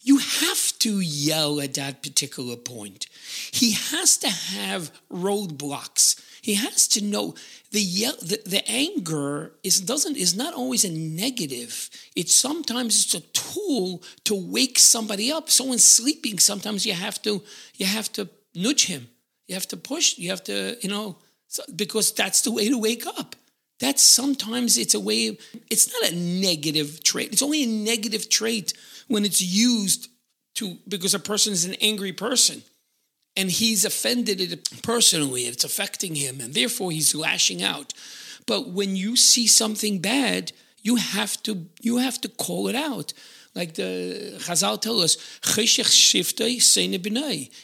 You 0.02 0.18
have 0.18 0.78
to 0.78 1.00
yell 1.00 1.60
at 1.60 1.74
that 1.74 2.02
particular 2.02 2.56
point. 2.56 3.06
He 3.52 3.72
has 3.72 4.16
to 4.18 4.30
have 4.30 4.90
roadblocks 5.12 6.18
he 6.42 6.54
has 6.54 6.88
to 6.88 7.04
know 7.04 7.34
the 7.70 7.84
the, 8.20 8.40
the 8.46 8.62
anger 8.68 9.52
is 9.62 9.80
doesn't 9.80 10.16
is 10.16 10.34
not 10.34 10.54
always 10.54 10.84
a 10.84 10.90
negative. 10.90 11.90
It's 12.16 12.34
sometimes 12.34 13.04
it's 13.04 13.14
a 13.14 13.20
tool 13.32 14.02
to 14.24 14.34
wake 14.34 14.78
somebody 14.78 15.30
up. 15.30 15.50
Someone's 15.50 15.84
sleeping. 15.84 16.38
Sometimes 16.38 16.86
you 16.86 16.94
have 16.94 17.20
to 17.22 17.42
you 17.76 17.86
have 17.86 18.12
to 18.14 18.28
nudge 18.54 18.86
him. 18.86 19.08
You 19.48 19.54
have 19.54 19.68
to 19.68 19.76
push. 19.76 20.18
You 20.18 20.30
have 20.30 20.44
to 20.44 20.76
you 20.80 20.88
know 20.88 21.16
because 21.76 22.12
that's 22.12 22.42
the 22.42 22.52
way 22.52 22.68
to 22.68 22.78
wake 22.78 23.06
up. 23.06 23.36
That's 23.78 24.02
sometimes 24.02 24.76
it's 24.76 24.94
a 24.94 25.00
way. 25.00 25.38
It's 25.70 25.92
not 25.92 26.12
a 26.12 26.14
negative 26.14 27.02
trait. 27.02 27.32
It's 27.32 27.42
only 27.42 27.64
a 27.64 27.66
negative 27.66 28.28
trait 28.28 28.74
when 29.08 29.24
it's 29.24 29.40
used 29.40 30.08
to 30.56 30.76
because 30.88 31.14
a 31.14 31.18
person 31.18 31.52
is 31.52 31.64
an 31.64 31.74
angry 31.80 32.12
person 32.12 32.62
and 33.36 33.50
he's 33.50 33.84
offended 33.84 34.40
it 34.40 34.82
personally 34.82 35.42
it's 35.42 35.64
affecting 35.64 36.14
him 36.14 36.40
and 36.40 36.54
therefore 36.54 36.90
he's 36.90 37.14
lashing 37.14 37.62
out 37.62 37.92
but 38.46 38.70
when 38.70 38.96
you 38.96 39.16
see 39.16 39.46
something 39.46 39.98
bad 39.98 40.52
you 40.82 40.96
have 40.96 41.42
to 41.42 41.66
you 41.80 41.98
have 41.98 42.20
to 42.20 42.28
call 42.28 42.68
it 42.68 42.74
out 42.74 43.12
like 43.54 43.74
the 43.74 44.36
Chazal 44.38 44.80
tell 44.80 45.00
us, 45.00 45.16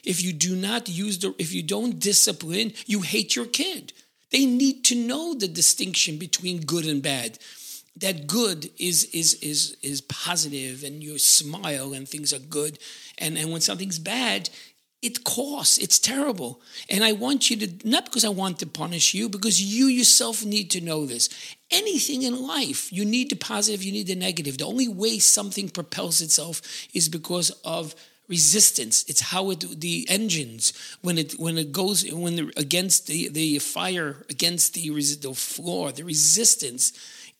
if 0.04 0.22
you 0.22 0.32
do 0.32 0.56
not 0.56 0.88
use 0.88 1.18
the, 1.18 1.34
if 1.38 1.52
you 1.54 1.62
don't 1.62 1.98
discipline, 2.00 2.72
you 2.86 3.02
hate 3.02 3.36
your 3.36 3.46
kid. 3.46 3.92
They 4.30 4.46
need 4.46 4.84
to 4.86 4.96
know 4.96 5.34
the 5.34 5.46
distinction 5.46 6.18
between 6.18 6.62
good 6.62 6.86
and 6.86 7.00
bad. 7.02 7.38
That 7.98 8.26
good 8.26 8.68
is 8.78 9.04
is 9.14 9.34
is 9.34 9.76
is 9.80 10.00
positive, 10.02 10.82
and 10.82 11.02
you 11.02 11.18
smile, 11.18 11.94
and 11.94 12.06
things 12.06 12.32
are 12.34 12.40
good, 12.40 12.78
and 13.16 13.38
and 13.38 13.52
when 13.52 13.62
something's 13.62 13.98
bad, 13.98 14.50
it 15.02 15.24
costs. 15.24 15.78
It's 15.78 15.98
terrible. 15.98 16.60
And 16.88 17.04
I 17.04 17.12
want 17.12 17.50
you 17.50 17.56
to, 17.58 17.88
not 17.88 18.06
because 18.06 18.24
I 18.24 18.30
want 18.30 18.58
to 18.60 18.66
punish 18.66 19.14
you, 19.14 19.28
because 19.28 19.62
you 19.62 19.86
yourself 19.86 20.44
need 20.44 20.70
to 20.72 20.80
know 20.80 21.06
this. 21.06 21.28
Anything 21.70 22.22
in 22.22 22.46
life, 22.46 22.92
you 22.92 23.04
need 23.04 23.30
the 23.30 23.36
positive, 23.36 23.82
you 23.82 23.92
need 23.92 24.06
the 24.06 24.14
negative. 24.14 24.58
The 24.58 24.64
only 24.66 24.88
way 24.88 25.18
something 25.18 25.68
propels 25.68 26.20
itself 26.20 26.62
is 26.94 27.08
because 27.08 27.50
of 27.64 27.94
resistance. 28.28 29.04
It's 29.08 29.20
how 29.20 29.50
it 29.50 29.80
the 29.80 30.06
engines 30.08 30.72
when 31.02 31.18
it 31.18 31.32
when 31.34 31.58
it 31.58 31.72
goes 31.72 32.10
when 32.12 32.36
the, 32.36 32.52
against 32.56 33.06
the 33.06 33.28
the 33.28 33.58
fire 33.58 34.24
against 34.28 34.74
the 34.74 34.88
the 34.88 35.34
floor 35.34 35.92
the 35.92 36.02
resistance 36.02 36.92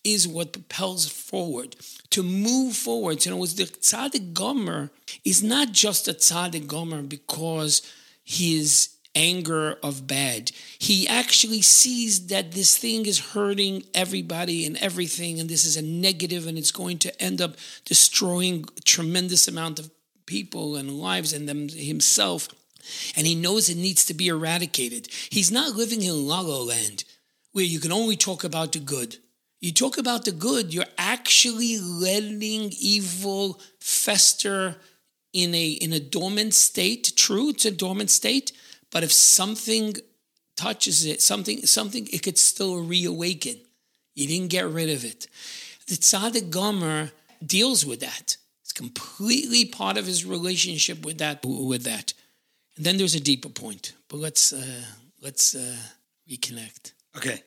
is 0.06 0.28
what 0.28 0.52
propels 0.52 1.08
forward. 1.08 1.74
To 2.10 2.22
move 2.22 2.76
forward, 2.76 3.26
you 3.26 3.32
know, 3.32 3.44
the 3.44 3.64
tzaddik 3.64 4.32
gomer 4.32 4.90
is 5.24 5.42
not 5.42 5.72
just 5.72 6.06
a 6.06 6.14
tzaddik 6.14 6.68
gomer 6.68 7.02
because 7.02 7.82
his 8.24 8.90
anger 9.16 9.78
of 9.82 10.06
bad. 10.06 10.52
He 10.78 11.08
actually 11.08 11.62
sees 11.62 12.28
that 12.28 12.52
this 12.52 12.76
thing 12.78 13.06
is 13.06 13.32
hurting 13.32 13.82
everybody 13.94 14.64
and 14.64 14.76
everything, 14.76 15.40
and 15.40 15.48
this 15.48 15.64
is 15.64 15.76
a 15.76 15.82
negative, 15.82 16.46
and 16.46 16.56
it's 16.56 16.70
going 16.70 16.98
to 16.98 17.22
end 17.22 17.40
up 17.40 17.56
destroying 17.84 18.66
a 18.76 18.80
tremendous 18.82 19.48
amount 19.48 19.78
of 19.78 19.90
people 20.26 20.76
and 20.76 21.00
lives 21.00 21.32
and 21.32 21.48
them 21.48 21.68
himself. 21.68 22.48
And 23.16 23.26
he 23.26 23.34
knows 23.34 23.68
it 23.68 23.76
needs 23.76 24.04
to 24.06 24.14
be 24.14 24.28
eradicated. 24.28 25.08
He's 25.30 25.50
not 25.50 25.74
living 25.74 26.02
in 26.02 26.26
La 26.28 26.40
La 26.40 26.58
Land 26.58 27.04
where 27.52 27.64
you 27.64 27.80
can 27.80 27.90
only 27.90 28.16
talk 28.16 28.44
about 28.44 28.72
the 28.72 28.78
good. 28.78 29.16
You 29.60 29.72
talk 29.72 29.98
about 29.98 30.24
the 30.24 30.32
good, 30.32 30.72
you're 30.72 30.84
actually 30.98 31.78
letting 31.78 32.72
evil 32.78 33.60
fester 33.80 34.76
in 35.32 35.54
a 35.54 35.68
in 35.68 35.92
a 35.92 36.00
dormant 36.00 36.54
state. 36.54 37.12
True, 37.16 37.50
it's 37.50 37.64
a 37.64 37.70
dormant 37.70 38.10
state, 38.10 38.52
but 38.90 39.02
if 39.02 39.12
something 39.12 39.96
touches 40.56 41.04
it, 41.06 41.22
something 41.22 41.64
something 41.66 42.08
it 42.12 42.22
could 42.22 42.38
still 42.38 42.82
reawaken. 42.82 43.56
You 44.14 44.26
didn't 44.26 44.48
get 44.48 44.68
rid 44.68 44.90
of 44.90 45.04
it. 45.04 45.26
The 45.88 45.96
tzaddik 45.96 46.50
gomer 46.50 47.10
deals 47.44 47.84
with 47.84 48.00
that. 48.00 48.36
It's 48.62 48.72
completely 48.72 49.64
part 49.64 49.96
of 49.96 50.06
his 50.06 50.24
relationship 50.24 51.04
with 51.04 51.18
that 51.18 51.44
with 51.44 51.84
that. 51.84 52.12
And 52.76 52.84
then 52.84 52.98
there's 52.98 53.14
a 53.14 53.20
deeper 53.20 53.48
point, 53.48 53.94
but 54.08 54.18
let's 54.18 54.52
uh, 54.52 54.84
let's 55.22 55.54
uh, 55.54 55.76
reconnect. 56.30 56.92
Okay. 57.16 57.42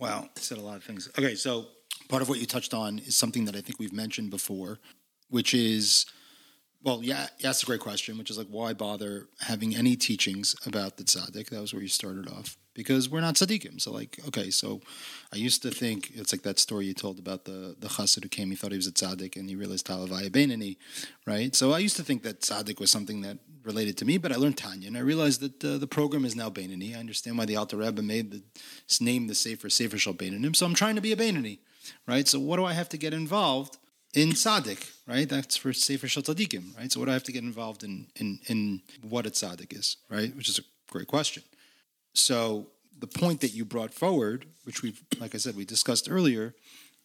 Wow, 0.00 0.28
said 0.36 0.58
a 0.58 0.62
lot 0.62 0.76
of 0.76 0.84
things. 0.84 1.10
Okay, 1.18 1.34
so 1.34 1.66
part 2.08 2.22
of 2.22 2.28
what 2.28 2.40
you 2.40 2.46
touched 2.46 2.72
on 2.72 2.98
is 3.00 3.14
something 3.14 3.44
that 3.44 3.54
I 3.54 3.60
think 3.60 3.78
we've 3.78 3.92
mentioned 3.92 4.30
before, 4.30 4.78
which 5.28 5.52
is, 5.52 6.06
well, 6.82 7.00
yeah, 7.04 7.26
asked 7.44 7.62
a 7.62 7.66
great 7.66 7.80
question, 7.80 8.16
which 8.16 8.30
is 8.30 8.38
like, 8.38 8.46
why 8.48 8.72
bother 8.72 9.28
having 9.40 9.76
any 9.76 9.96
teachings 9.96 10.56
about 10.64 10.96
the 10.96 11.04
tzaddik? 11.04 11.50
That 11.50 11.60
was 11.60 11.74
where 11.74 11.82
you 11.82 11.88
started 11.88 12.28
off 12.28 12.56
because 12.74 13.08
we're 13.08 13.20
not 13.20 13.34
tzaddikim. 13.34 13.80
So, 13.80 13.92
like, 13.92 14.20
okay, 14.28 14.50
so 14.50 14.80
I 15.32 15.36
used 15.36 15.62
to 15.62 15.70
think 15.70 16.12
it's 16.14 16.32
like 16.32 16.42
that 16.42 16.58
story 16.58 16.86
you 16.86 16.94
told 16.94 17.18
about 17.18 17.44
the 17.44 17.76
the 17.78 17.88
chassid 17.88 18.22
who 18.22 18.28
came. 18.28 18.50
He 18.50 18.56
thought 18.56 18.72
he 18.72 18.76
was 18.76 18.86
a 18.86 18.92
tzaddik, 18.92 19.36
and 19.36 19.48
he 19.48 19.56
realized 19.56 19.86
talavaya 19.86 20.30
benini, 20.30 20.76
right? 21.26 21.54
So 21.54 21.72
I 21.72 21.78
used 21.78 21.96
to 21.96 22.02
think 22.02 22.22
that 22.22 22.40
tzaddik 22.40 22.80
was 22.80 22.90
something 22.90 23.20
that 23.22 23.38
related 23.64 23.96
to 23.98 24.04
me, 24.04 24.18
but 24.18 24.32
I 24.32 24.36
learned 24.36 24.56
Tanya, 24.56 24.88
and 24.88 24.96
I 24.96 25.00
realized 25.00 25.40
that 25.40 25.64
uh, 25.64 25.78
the 25.78 25.86
program 25.86 26.24
is 26.24 26.34
now 26.34 26.50
Bainani. 26.50 26.96
I 26.96 27.00
understand 27.00 27.38
why 27.38 27.44
the 27.44 27.56
Alter 27.56 27.76
Rebbe 27.76 28.02
made 28.02 28.30
the 28.30 28.42
name 29.00 29.26
the 29.26 29.34
Sefer 29.34 29.68
Sefer 29.68 29.98
Shal 29.98 30.14
Bainanim. 30.14 30.56
So 30.56 30.66
I'm 30.66 30.74
trying 30.74 30.94
to 30.94 31.00
be 31.00 31.12
a 31.12 31.16
Bainani, 31.16 31.58
right? 32.06 32.26
So 32.26 32.38
what 32.40 32.56
do 32.56 32.64
I 32.64 32.72
have 32.72 32.88
to 32.90 32.96
get 32.96 33.12
involved 33.12 33.76
in 34.14 34.30
Tzaddik, 34.30 34.90
right? 35.06 35.28
That's 35.28 35.56
for 35.56 35.72
Sefer 35.72 36.08
Shal 36.08 36.22
Tzadikim, 36.22 36.76
right? 36.76 36.90
So 36.90 37.00
what 37.00 37.06
do 37.06 37.12
I 37.12 37.14
have 37.14 37.24
to 37.24 37.32
get 37.32 37.44
involved 37.44 37.84
in 37.84 38.06
in 38.16 38.40
in 38.46 38.82
what 39.02 39.26
a 39.26 39.30
Tzaddik 39.30 39.78
is, 39.78 39.96
right? 40.08 40.34
Which 40.34 40.48
is 40.48 40.58
a 40.58 40.62
great 40.90 41.06
question. 41.06 41.42
So 42.12 42.68
the 42.98 43.06
point 43.06 43.40
that 43.40 43.54
you 43.54 43.64
brought 43.64 43.94
forward, 43.94 44.46
which 44.64 44.82
we've, 44.82 45.02
like 45.18 45.34
I 45.34 45.38
said, 45.38 45.56
we 45.56 45.64
discussed 45.64 46.08
earlier, 46.10 46.54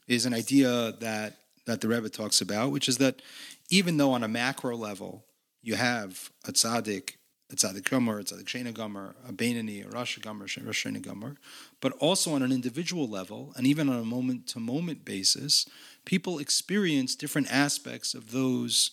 is 0.08 0.26
an 0.26 0.34
idea 0.34 0.94
that 1.00 1.38
that 1.66 1.82
the 1.82 1.88
Rebbe 1.88 2.10
talks 2.10 2.42
about, 2.42 2.72
which 2.72 2.88
is 2.88 2.98
that 2.98 3.24
even 3.70 3.98
though 3.98 4.12
on 4.12 4.24
a 4.24 4.28
macro 4.28 4.76
level 4.76 5.26
you 5.64 5.76
have 5.76 6.30
a 6.48 6.52
tzaddik 6.52 7.16
a 7.52 7.56
tzaddik 7.56 7.90
gomer, 7.90 8.20
a 8.20 8.24
tzaddik 8.24 8.46
shena 8.46 8.74
gomer, 8.74 9.16
a 9.28 9.32
beinani, 9.32 9.86
a 9.86 9.90
rasha 9.90 10.22
gomer, 10.22 10.46
a 10.46 10.48
shena 10.48 11.02
gomer, 11.02 11.36
but 11.80 11.94
also 11.94 12.34
on 12.34 12.42
an 12.42 12.52
individual 12.52 13.08
level 13.08 13.54
and 13.56 13.68
even 13.68 13.90
on 13.90 14.00
a 14.00 14.06
moment 14.06 14.48
to 14.48 14.60
moment 14.60 15.06
basis, 15.06 15.68
people 16.06 16.40
experience 16.40 17.16
different 17.16 17.52
aspects 17.52 18.14
of 18.14 18.32
those 18.32 18.92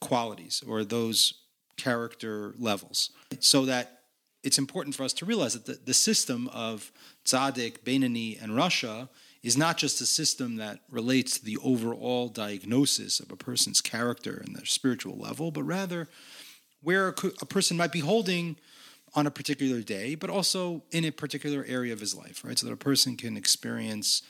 qualities 0.00 0.62
or 0.66 0.84
those 0.84 1.34
character 1.76 2.54
levels. 2.58 3.10
So 3.40 3.64
that 3.64 4.03
it's 4.44 4.58
important 4.58 4.94
for 4.94 5.02
us 5.02 5.12
to 5.14 5.24
realize 5.24 5.54
that 5.54 5.66
the, 5.66 5.78
the 5.84 5.94
system 5.94 6.48
of 6.48 6.92
tzaddik, 7.24 7.78
beinani, 7.80 8.40
and 8.40 8.52
rasha 8.52 9.08
is 9.42 9.56
not 9.56 9.76
just 9.76 10.00
a 10.00 10.06
system 10.06 10.56
that 10.56 10.80
relates 10.90 11.38
to 11.38 11.44
the 11.44 11.58
overall 11.64 12.28
diagnosis 12.28 13.20
of 13.20 13.30
a 13.32 13.36
person's 13.36 13.80
character 13.80 14.42
and 14.44 14.54
their 14.54 14.64
spiritual 14.64 15.16
level, 15.16 15.50
but 15.50 15.62
rather 15.62 16.08
where 16.82 17.08
a, 17.08 17.14
a 17.40 17.46
person 17.46 17.76
might 17.76 17.92
be 17.92 18.00
holding 18.00 18.56
on 19.14 19.26
a 19.26 19.30
particular 19.30 19.80
day, 19.80 20.14
but 20.14 20.30
also 20.30 20.82
in 20.90 21.04
a 21.04 21.10
particular 21.10 21.64
area 21.68 21.92
of 21.92 22.00
his 22.00 22.14
life, 22.14 22.44
right? 22.44 22.58
So 22.58 22.66
that 22.66 22.72
a 22.72 22.76
person 22.76 23.16
can 23.16 23.36
experience 23.36 24.22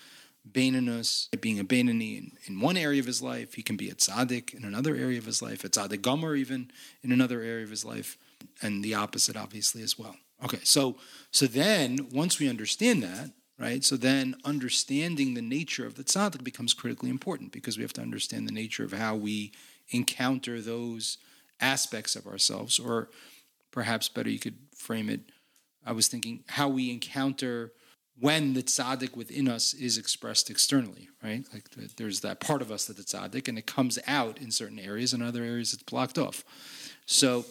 Baininus, 0.51 1.29
being 1.41 1.59
a 1.59 1.65
Bainani 1.65 2.19
in, 2.19 2.33
in 2.47 2.61
one 2.61 2.77
area 2.77 3.01
of 3.01 3.07
his 3.07 3.23
life. 3.23 3.55
He 3.55 3.63
can 3.63 3.77
be 3.77 3.89
a 3.89 3.95
tzaddik 3.95 4.55
in 4.55 4.65
another 4.65 4.95
area 4.95 5.19
of 5.19 5.25
his 5.25 5.41
life, 5.41 5.65
a 5.65 5.69
tzaddik 5.69 6.03
gomer 6.03 6.35
even 6.37 6.71
in 7.03 7.13
another 7.13 7.41
area 7.41 7.65
of 7.65 7.71
his 7.71 7.85
life, 7.85 8.19
and 8.61 8.85
the 8.85 8.95
opposite 8.95 9.37
obviously 9.37 9.83
as 9.83 9.99
well. 9.99 10.17
Okay, 10.45 10.61
so 10.63 10.97
so 11.31 11.47
then 11.47 12.09
once 12.13 12.39
we 12.39 12.49
understand 12.49 13.03
that, 13.03 13.31
right? 13.59 13.83
So 13.83 13.97
then 13.97 14.35
understanding 14.45 15.35
the 15.35 15.43
nature 15.43 15.87
of 15.87 15.95
the 15.95 16.05
tzaddik 16.05 16.45
becomes 16.45 16.75
critically 16.75 17.11
important 17.11 17.53
because 17.53 17.77
we 17.77 17.83
have 17.83 17.93
to 17.95 18.03
understand 18.03 18.47
the 18.47 18.53
nature 18.53 18.85
of 18.85 18.93
how 18.93 19.15
we 19.17 19.53
encounter 19.91 20.61
those 20.61 21.19
aspects 21.61 22.17
of 22.17 22.27
ourselves, 22.27 22.79
or 22.79 23.09
perhaps 23.71 24.09
better, 24.09 24.31
you 24.31 24.39
could 24.39 24.59
frame 24.77 25.09
it. 25.09 25.21
I 25.87 25.93
was 25.93 26.09
thinking 26.09 26.45
how 26.49 26.69
we 26.69 26.91
encounter 26.91 27.73
when 28.19 28.55
the 28.55 28.63
tzaddik 28.63 29.17
within 29.17 29.49
us 29.49 29.75
is 29.75 29.99
expressed 29.99 30.51
externally, 30.51 31.09
right? 31.23 31.45
Like 31.53 31.71
there's 31.97 32.21
that 32.21 32.41
part 32.41 32.63
of 32.63 32.71
us 32.71 32.87
that 32.87 32.97
the 32.97 33.03
tzaddik, 33.03 33.49
and 33.49 33.59
it 33.59 33.67
comes 33.67 33.99
out 34.07 34.39
in 34.39 34.51
certain 34.51 34.79
areas, 34.79 35.13
and 35.13 35.23
other 35.23 35.43
areas 35.43 35.73
it's 35.73 35.83
blocked 35.83 36.19
off. 36.19 36.45
So, 37.07 37.45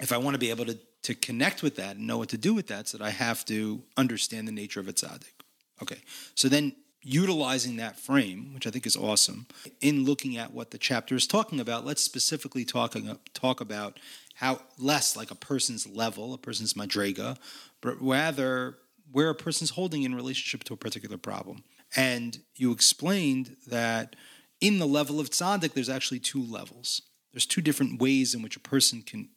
if 0.00 0.12
I 0.12 0.16
want 0.16 0.34
to 0.34 0.38
be 0.38 0.50
able 0.50 0.64
to 0.66 0.78
to 1.02 1.14
connect 1.14 1.62
with 1.62 1.76
that 1.76 1.96
and 1.96 2.06
know 2.06 2.16
what 2.16 2.30
to 2.30 2.38
do 2.38 2.54
with 2.54 2.68
that, 2.68 2.88
so 2.88 2.98
that 2.98 3.04
I 3.04 3.10
have 3.10 3.44
to 3.46 3.82
understand 3.96 4.48
the 4.48 4.52
nature 4.52 4.80
of 4.80 4.88
a 4.88 4.92
tzaddik. 4.92 5.34
Okay, 5.82 5.98
so 6.34 6.48
then 6.48 6.74
utilizing 7.02 7.76
that 7.76 7.98
frame, 7.98 8.54
which 8.54 8.66
I 8.66 8.70
think 8.70 8.86
is 8.86 8.96
awesome, 8.96 9.46
in 9.82 10.04
looking 10.04 10.38
at 10.38 10.54
what 10.54 10.70
the 10.70 10.78
chapter 10.78 11.14
is 11.14 11.26
talking 11.26 11.60
about, 11.60 11.84
let's 11.84 12.00
specifically 12.00 12.64
talk, 12.64 12.96
talk 13.34 13.60
about 13.60 14.00
how 14.36 14.60
less 14.78 15.14
like 15.14 15.30
a 15.30 15.34
person's 15.34 15.86
level, 15.86 16.32
a 16.32 16.38
person's 16.38 16.72
madrega, 16.72 17.36
but 17.82 18.00
rather 18.00 18.78
where 19.10 19.30
a 19.30 19.34
person's 19.34 19.70
holding 19.70 20.02
in 20.02 20.14
relationship 20.14 20.64
to 20.64 20.74
a 20.74 20.76
particular 20.76 21.16
problem. 21.16 21.64
And 21.96 22.38
you 22.56 22.72
explained 22.72 23.56
that 23.66 24.16
in 24.60 24.78
the 24.78 24.86
level 24.86 25.20
of 25.20 25.30
tzaddik, 25.30 25.72
there's 25.74 25.88
actually 25.88 26.20
two 26.20 26.42
levels. 26.42 27.02
There's 27.32 27.46
two 27.46 27.60
different 27.60 28.00
ways 28.00 28.34
in 28.34 28.42
which 28.42 28.56
a 28.56 28.60
person 28.60 29.02
can 29.02 29.28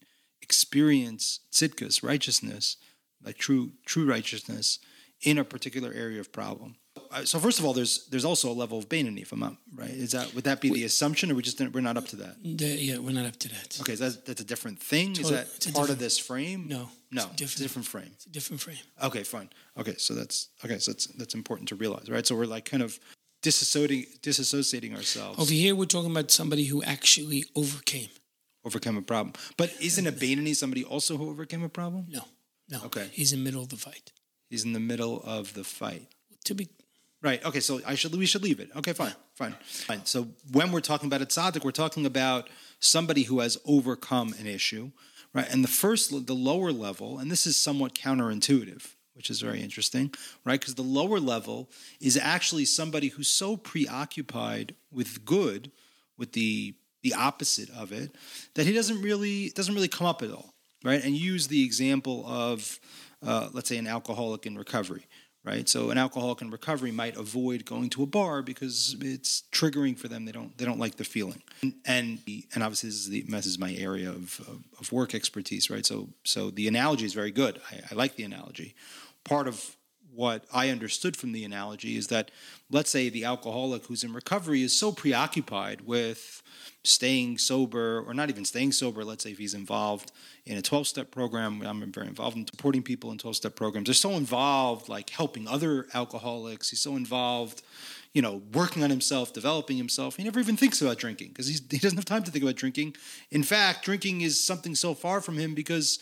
experience 0.41 1.41
tzidkus, 1.51 2.03
righteousness, 2.03 2.77
like 3.23 3.37
true 3.37 3.71
true 3.85 4.07
righteousness, 4.07 4.79
in 5.21 5.37
a 5.37 5.43
particular 5.43 5.91
area 5.93 6.19
of 6.19 6.31
problem. 6.31 6.75
Uh, 7.11 7.23
so 7.25 7.39
first 7.39 7.59
of 7.59 7.65
all, 7.65 7.73
there's 7.73 8.07
there's 8.07 8.25
also 8.25 8.49
a 8.49 8.53
level 8.53 8.77
of 8.77 8.89
Bainani, 8.89 9.21
if 9.21 9.31
I'm 9.31 9.39
not 9.39 9.55
right. 9.75 9.89
Is 9.89 10.11
that 10.11 10.33
would 10.33 10.43
that 10.43 10.61
be 10.61 10.71
we, 10.71 10.79
the 10.79 10.85
assumption, 10.85 11.31
or 11.31 11.35
we 11.35 11.41
just 11.41 11.59
we're 11.59 11.81
not 11.81 11.97
up 11.97 12.07
to 12.07 12.15
that? 12.17 12.35
The, 12.43 12.65
yeah, 12.65 12.97
we're 12.97 13.13
not 13.13 13.25
up 13.25 13.37
to 13.37 13.49
that. 13.49 13.77
Okay, 13.81 13.95
that's 13.95 14.17
that's 14.17 14.41
a 14.41 14.45
different 14.45 14.79
thing. 14.79 15.11
Is 15.11 15.29
that 15.29 15.73
part 15.73 15.89
of 15.89 15.99
this 15.99 16.17
frame? 16.17 16.67
No, 16.67 16.89
no, 17.11 17.23
it's 17.23 17.31
different, 17.31 17.41
it's 17.41 17.55
different 17.55 17.87
frame. 17.87 18.11
It's 18.13 18.25
a 18.25 18.29
different 18.29 18.61
frame. 18.61 18.77
Okay, 19.03 19.23
fine. 19.23 19.49
Okay, 19.77 19.95
so 19.97 20.13
that's 20.13 20.49
okay. 20.63 20.79
So 20.79 20.91
that's 20.91 21.07
that's 21.07 21.33
important 21.33 21.69
to 21.69 21.75
realize, 21.75 22.09
right? 22.09 22.25
So 22.25 22.35
we're 22.35 22.45
like 22.45 22.65
kind 22.65 22.83
of 22.83 22.99
disassociating 23.43 24.19
disassociating 24.21 24.95
ourselves. 24.95 25.39
Over 25.39 25.53
here, 25.53 25.75
we're 25.75 25.85
talking 25.85 26.11
about 26.11 26.31
somebody 26.31 26.65
who 26.65 26.83
actually 26.83 27.45
overcame 27.55 28.09
overcome 28.65 28.97
a 28.97 29.01
problem. 29.01 29.33
But 29.55 29.73
isn't 29.81 30.05
a 30.05 30.11
Bainani 30.11 30.55
somebody 30.55 30.83
also 30.83 31.17
who 31.17 31.29
overcame 31.29 31.63
a 31.63 31.69
problem? 31.69 32.07
No, 32.09 32.25
no. 32.69 32.81
Okay, 32.85 33.09
he's 33.11 33.31
in 33.31 33.39
the 33.39 33.45
middle 33.45 33.63
of 33.63 33.69
the 33.69 33.77
fight. 33.77 34.11
He's 34.49 34.63
in 34.63 34.73
the 34.73 34.79
middle 34.79 35.21
of 35.23 35.53
the 35.53 35.63
fight. 35.63 36.07
To 36.45 36.55
be 36.55 36.69
Right. 37.21 37.43
Okay. 37.43 37.59
So 37.59 37.81
I 37.85 37.95
should 37.95 38.15
we 38.15 38.25
should 38.25 38.43
leave 38.43 38.59
it. 38.59 38.69
Okay. 38.75 38.93
Fine. 38.93 39.13
Fine. 39.33 39.55
Fine. 39.63 40.05
So 40.05 40.27
when 40.51 40.71
we're 40.71 40.81
talking 40.81 41.07
about 41.07 41.21
a 41.21 41.25
tzaddik, 41.25 41.63
we're 41.63 41.71
talking 41.71 42.05
about 42.05 42.49
somebody 42.79 43.23
who 43.23 43.39
has 43.39 43.57
overcome 43.65 44.35
an 44.39 44.45
issue, 44.45 44.91
right? 45.37 45.47
And 45.51 45.63
the 45.63 45.69
first, 45.69 46.25
the 46.25 46.33
lower 46.33 46.71
level, 46.71 47.19
and 47.19 47.29
this 47.29 47.45
is 47.45 47.55
somewhat 47.55 47.93
counterintuitive, 47.93 48.95
which 49.13 49.29
is 49.29 49.39
very 49.39 49.61
interesting, 49.61 50.11
right? 50.43 50.59
Because 50.59 50.73
the 50.73 50.81
lower 50.81 51.19
level 51.19 51.69
is 52.01 52.17
actually 52.17 52.65
somebody 52.65 53.09
who's 53.09 53.27
so 53.27 53.55
preoccupied 53.55 54.73
with 54.91 55.23
good, 55.25 55.71
with 56.17 56.33
the 56.33 56.73
the 57.03 57.13
opposite 57.13 57.69
of 57.69 57.91
it, 57.91 58.15
that 58.55 58.65
he 58.65 58.73
doesn't 58.73 58.99
really 59.03 59.49
doesn't 59.49 59.75
really 59.75 59.87
come 59.87 60.07
up 60.07 60.23
at 60.23 60.31
all, 60.31 60.55
right? 60.83 61.03
And 61.03 61.13
use 61.15 61.47
the 61.47 61.63
example 61.63 62.25
of, 62.25 62.79
uh, 63.23 63.49
let's 63.53 63.69
say, 63.69 63.77
an 63.77 63.85
alcoholic 63.85 64.47
in 64.47 64.57
recovery 64.57 65.05
right? 65.47 65.69
So 65.69 65.89
an 65.89 65.97
alcoholic 65.97 66.41
in 66.41 66.51
recovery 66.51 66.91
might 66.91 67.15
avoid 67.15 67.65
going 67.65 67.89
to 67.91 68.03
a 68.03 68.05
bar 68.05 68.41
because 68.41 68.95
it's 68.99 69.43
triggering 69.51 69.97
for 69.97 70.09
them. 70.09 70.25
They 70.25 70.33
don't 70.33 70.55
they 70.57 70.65
don't 70.65 70.79
like 70.79 70.97
the 70.97 71.05
feeling, 71.05 71.41
and 71.63 71.73
and, 71.85 72.19
and 72.53 72.63
obviously 72.63 72.89
this 72.89 72.97
is, 72.97 73.09
the, 73.09 73.21
this 73.21 73.45
is 73.45 73.57
my 73.57 73.73
area 73.73 74.09
of, 74.09 74.39
of, 74.41 74.63
of 74.79 74.91
work 74.91 75.15
expertise, 75.15 75.69
right? 75.69 75.85
So 75.85 76.09
so 76.23 76.51
the 76.51 76.67
analogy 76.67 77.05
is 77.05 77.13
very 77.13 77.31
good. 77.31 77.61
I, 77.71 77.79
I 77.91 77.95
like 77.95 78.15
the 78.15 78.23
analogy. 78.23 78.75
Part 79.23 79.47
of 79.47 79.75
what 80.17 80.43
I 80.51 80.69
understood 80.69 81.15
from 81.15 81.31
the 81.31 81.45
analogy 81.45 81.95
is 81.95 82.07
that 82.07 82.31
let's 82.69 82.89
say 82.89 83.07
the 83.07 83.23
alcoholic 83.23 83.85
who's 83.85 84.03
in 84.03 84.13
recovery 84.13 84.63
is 84.63 84.77
so 84.77 84.91
preoccupied 84.91 85.81
with 85.81 86.41
staying 86.83 87.37
sober 87.37 88.03
or 88.05 88.13
not 88.13 88.29
even 88.29 88.45
staying 88.45 88.71
sober 88.71 89.03
let's 89.03 89.23
say 89.23 89.31
if 89.31 89.37
he's 89.37 89.53
involved 89.53 90.11
in 90.45 90.57
a 90.57 90.61
12 90.61 90.87
step 90.87 91.11
program 91.11 91.61
i'm 91.63 91.91
very 91.91 92.07
involved 92.07 92.37
in 92.37 92.47
supporting 92.47 92.81
people 92.81 93.11
in 93.11 93.17
12 93.17 93.35
step 93.35 93.55
programs 93.57 93.87
they're 93.87 93.93
so 93.93 94.11
involved 94.11 94.87
like 94.87 95.09
helping 95.09 95.49
other 95.49 95.85
alcoholics 95.93 96.69
he's 96.69 96.79
so 96.79 96.95
involved 96.95 97.61
you 98.13 98.21
know 98.21 98.41
working 98.53 98.83
on 98.83 98.89
himself 98.89 99.33
developing 99.33 99.75
himself 99.77 100.15
he 100.15 100.23
never 100.23 100.39
even 100.39 100.57
thinks 100.57 100.81
about 100.81 100.97
drinking 100.97 101.27
because 101.29 101.47
he 101.47 101.77
doesn't 101.77 101.97
have 101.97 102.05
time 102.05 102.23
to 102.23 102.31
think 102.31 102.43
about 102.43 102.55
drinking. 102.55 102.95
In 103.31 103.43
fact 103.43 103.83
drinking 103.83 104.21
is 104.21 104.43
something 104.43 104.75
so 104.75 104.93
far 104.93 105.21
from 105.21 105.37
him 105.37 105.53
because 105.53 105.99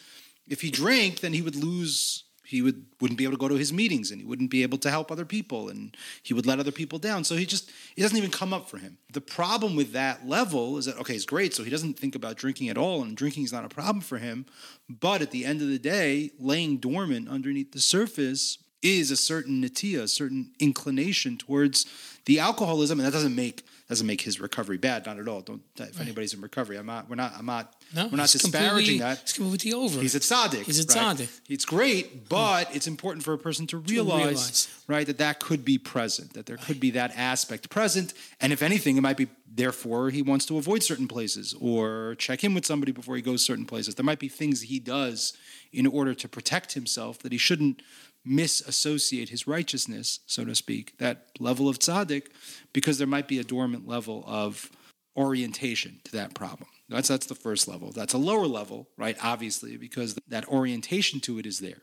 if 0.48 0.62
he 0.62 0.72
drank 0.72 1.22
then 1.22 1.34
he 1.34 1.42
would 1.42 1.56
lose 1.56 2.25
he 2.46 2.62
would 2.62 2.86
wouldn't 3.02 3.18
be 3.18 3.24
able 3.24 3.34
to 3.34 3.40
go 3.40 3.48
to 3.48 3.56
his 3.56 3.74
meetings 3.74 4.12
and 4.12 4.22
he 4.22 4.28
wouldn't 4.28 4.50
be 4.50 4.64
able 4.64 4.78
to 4.78 4.90
help 4.90 5.12
other 5.12 5.26
people 5.26 5.70
and 5.70 5.96
he 6.24 6.34
would 6.34 6.46
let 6.46 6.60
other 6.60 6.72
people 6.72 7.00
down. 7.00 7.24
So 7.24 7.36
he 7.36 7.46
just 7.46 7.72
it 7.96 8.02
doesn't 8.02 8.18
even 8.18 8.32
come 8.32 8.54
up 8.54 8.70
for 8.70 8.78
him. 8.78 8.98
The 9.12 9.22
problem 9.22 9.76
with 9.76 9.92
that 9.94 10.28
level 10.28 10.78
is 10.78 10.86
that 10.86 10.98
okay 11.00 11.16
it's 11.16 11.26
great 11.26 11.54
so 11.54 11.64
he 11.64 11.70
doesn't 11.70 12.00
think 12.00 12.16
about 12.16 12.38
drinking 12.38 12.70
at 12.70 12.78
all 12.78 13.02
and 13.02 13.18
drinking 13.18 13.44
is 13.44 13.54
not 13.54 13.66
a 13.66 13.70
problem 13.70 14.02
for 14.02 14.18
him. 14.18 14.46
But 14.90 15.22
at 15.22 15.32
the 15.32 15.46
end 15.46 15.62
of 15.62 15.68
the 15.68 15.80
day 15.80 16.32
laying 16.40 16.78
dormant 16.78 17.28
underneath 17.30 17.72
the 17.72 17.82
surface 17.82 18.60
is 18.82 19.10
a 19.10 19.18
certain 19.18 19.64
natia 19.64 20.02
a 20.02 20.08
certain 20.08 20.52
inclination 20.60 21.38
towards 21.38 21.86
the 22.26 22.40
alcoholism 22.40 23.00
and 23.00 23.08
that 23.08 23.14
doesn't 23.14 23.36
make 23.36 23.64
doesn't 23.88 24.08
make 24.08 24.22
his 24.22 24.40
recovery 24.40 24.78
bad. 24.78 25.06
Not 25.06 25.20
at 25.20 25.28
all. 25.28 25.42
Don't 25.42 25.62
if 25.76 25.80
right. 25.80 26.02
anybody's 26.02 26.34
in 26.34 26.42
recovery, 26.42 26.78
I'm 26.78 26.88
not. 26.88 27.10
We're 27.10 27.16
not. 27.16 27.34
I'm 27.38 27.46
not. 27.46 27.76
No, 27.94 28.08
we're 28.08 28.18
not 28.18 28.30
disparaging 28.30 29.00
that. 29.00 29.22
It's 29.22 29.34
completely 29.34 29.74
over. 29.74 30.02
He's 30.02 30.16
a 30.16 30.20
tzaddik. 30.20 30.64
He's 30.64 30.80
a 30.80 30.88
tzaddik. 30.88 31.20
Right? 31.20 31.42
It's 31.50 31.66
great, 31.66 32.28
but 32.28 32.66
mm. 32.66 32.76
it's 32.76 32.88
important 32.88 33.24
for 33.24 33.34
a 33.34 33.38
person 33.38 33.68
to 33.68 33.78
realize, 33.78 34.22
to 34.22 34.28
realize, 34.28 34.84
right, 34.88 35.08
that 35.08 35.20
that 35.20 35.40
could 35.40 35.64
be 35.64 35.78
present. 35.78 36.34
That 36.34 36.48
there 36.48 36.56
right. 36.56 36.66
could 36.66 36.80
be 36.80 36.92
that 36.92 37.16
aspect 37.16 37.70
present, 37.70 38.14
and 38.42 38.52
if 38.52 38.64
anything, 38.64 38.98
it 38.98 39.02
might 39.02 39.18
be. 39.18 39.28
Therefore, 39.48 40.10
he 40.10 40.22
wants 40.22 40.46
to 40.48 40.58
avoid 40.58 40.84
certain 40.84 41.08
places 41.08 41.56
or 41.62 42.16
check 42.16 42.44
in 42.44 42.54
with 42.54 42.66
somebody 42.66 42.92
before 42.92 43.16
he 43.16 43.22
goes 43.22 43.46
certain 43.46 43.66
places. 43.66 43.96
There 43.96 44.04
might 44.04 44.20
be 44.20 44.28
things 44.28 44.64
he 44.64 44.80
does 44.80 45.32
in 45.72 45.88
order 45.88 46.14
to 46.14 46.28
protect 46.28 46.74
himself 46.74 47.20
that 47.20 47.32
he 47.32 47.38
shouldn't 47.38 47.82
misassociate 48.28 49.30
his 49.30 49.48
righteousness, 49.48 50.20
so 50.26 50.44
to 50.46 50.56
speak, 50.56 50.98
that 50.98 51.28
level 51.40 51.70
of 51.70 51.80
tzaddik, 51.80 52.28
because 52.74 52.98
there 52.98 53.08
might 53.08 53.28
be 53.28 53.40
a 53.40 53.44
dormant 53.44 53.88
level 53.88 54.24
of 54.28 54.72
orientation 55.16 56.00
to 56.04 56.12
that 56.14 56.34
problem. 56.34 56.70
That's 56.90 57.08
that's 57.08 57.26
the 57.26 57.36
first 57.36 57.68
level. 57.68 57.92
That's 57.92 58.14
a 58.14 58.18
lower 58.18 58.46
level, 58.46 58.88
right? 58.98 59.18
Obviously, 59.24 59.78
because 59.78 60.16
that 60.28 60.48
orientation 60.48 61.20
to 61.22 61.40
it 61.40 61.46
is 61.46 61.60
there. 61.60 61.80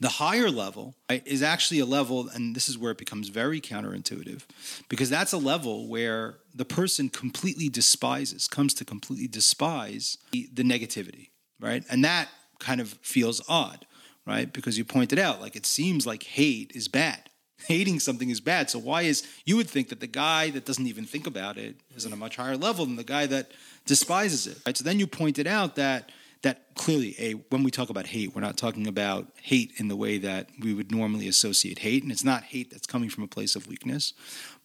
The 0.00 0.08
higher 0.08 0.50
level 0.50 0.94
right, 1.10 1.26
is 1.26 1.42
actually 1.42 1.80
a 1.80 1.86
level, 1.86 2.28
and 2.28 2.56
this 2.56 2.68
is 2.68 2.78
where 2.78 2.92
it 2.92 2.98
becomes 2.98 3.28
very 3.28 3.60
counterintuitive, 3.60 4.42
because 4.88 5.10
that's 5.10 5.32
a 5.32 5.38
level 5.38 5.88
where 5.88 6.38
the 6.54 6.64
person 6.64 7.08
completely 7.08 7.68
despises, 7.68 8.48
comes 8.48 8.74
to 8.74 8.84
completely 8.84 9.28
despise 9.28 10.18
the, 10.32 10.48
the 10.52 10.62
negativity, 10.62 11.28
right? 11.60 11.84
And 11.90 12.04
that 12.04 12.28
kind 12.58 12.80
of 12.80 12.98
feels 13.02 13.42
odd 13.48 13.86
right? 14.28 14.52
Because 14.52 14.76
you 14.76 14.84
pointed 14.84 15.18
out, 15.18 15.40
like, 15.40 15.56
it 15.56 15.66
seems 15.66 16.06
like 16.06 16.22
hate 16.22 16.72
is 16.74 16.86
bad. 16.86 17.30
Hating 17.66 17.98
something 17.98 18.28
is 18.28 18.40
bad. 18.40 18.70
So, 18.70 18.78
why 18.78 19.02
is, 19.02 19.26
you 19.44 19.56
would 19.56 19.68
think 19.68 19.88
that 19.88 20.00
the 20.00 20.06
guy 20.06 20.50
that 20.50 20.66
doesn't 20.66 20.86
even 20.86 21.04
think 21.04 21.26
about 21.26 21.56
it 21.56 21.76
is 21.96 22.06
on 22.06 22.12
a 22.12 22.16
much 22.16 22.36
higher 22.36 22.56
level 22.56 22.84
than 22.84 22.96
the 22.96 23.04
guy 23.04 23.26
that 23.26 23.50
despises 23.86 24.46
it, 24.46 24.58
right? 24.66 24.76
So, 24.76 24.84
then 24.84 25.00
you 25.00 25.06
pointed 25.06 25.46
out 25.46 25.74
that 25.76 26.10
that 26.42 26.72
clearly 26.76 27.16
a 27.18 27.32
when 27.32 27.64
we 27.64 27.70
talk 27.70 27.90
about 27.90 28.06
hate, 28.06 28.32
we're 28.34 28.40
not 28.40 28.56
talking 28.56 28.86
about 28.86 29.26
hate 29.42 29.72
in 29.78 29.88
the 29.88 29.96
way 29.96 30.18
that 30.18 30.50
we 30.60 30.72
would 30.72 30.92
normally 30.92 31.26
associate 31.26 31.80
hate, 31.80 32.04
and 32.04 32.12
it's 32.12 32.22
not 32.22 32.44
hate 32.44 32.70
that's 32.70 32.86
coming 32.86 33.10
from 33.10 33.24
a 33.24 33.28
place 33.28 33.56
of 33.56 33.66
weakness, 33.66 34.12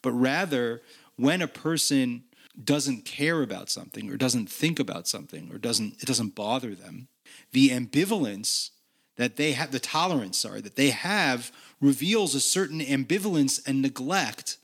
but 0.00 0.12
rather 0.12 0.82
when 1.16 1.42
a 1.42 1.48
person 1.48 2.22
doesn't 2.62 3.04
care 3.04 3.42
about 3.42 3.68
something 3.68 4.08
or 4.08 4.16
doesn't 4.16 4.48
think 4.48 4.78
about 4.78 5.08
something 5.08 5.50
or 5.52 5.58
doesn't 5.58 6.00
it 6.00 6.06
doesn't 6.06 6.36
bother 6.36 6.76
them, 6.76 7.08
the 7.50 7.70
ambivalence 7.70 8.70
that 9.16 9.36
they 9.36 9.52
have, 9.52 9.70
the 9.70 9.80
tolerance, 9.80 10.38
sorry, 10.38 10.60
that 10.60 10.76
they 10.76 10.90
have 10.90 11.52
reveals 11.80 12.34
a 12.34 12.40
certain 12.40 12.80
ambivalence 12.80 13.66
and 13.66 13.82
neglect 13.82 14.58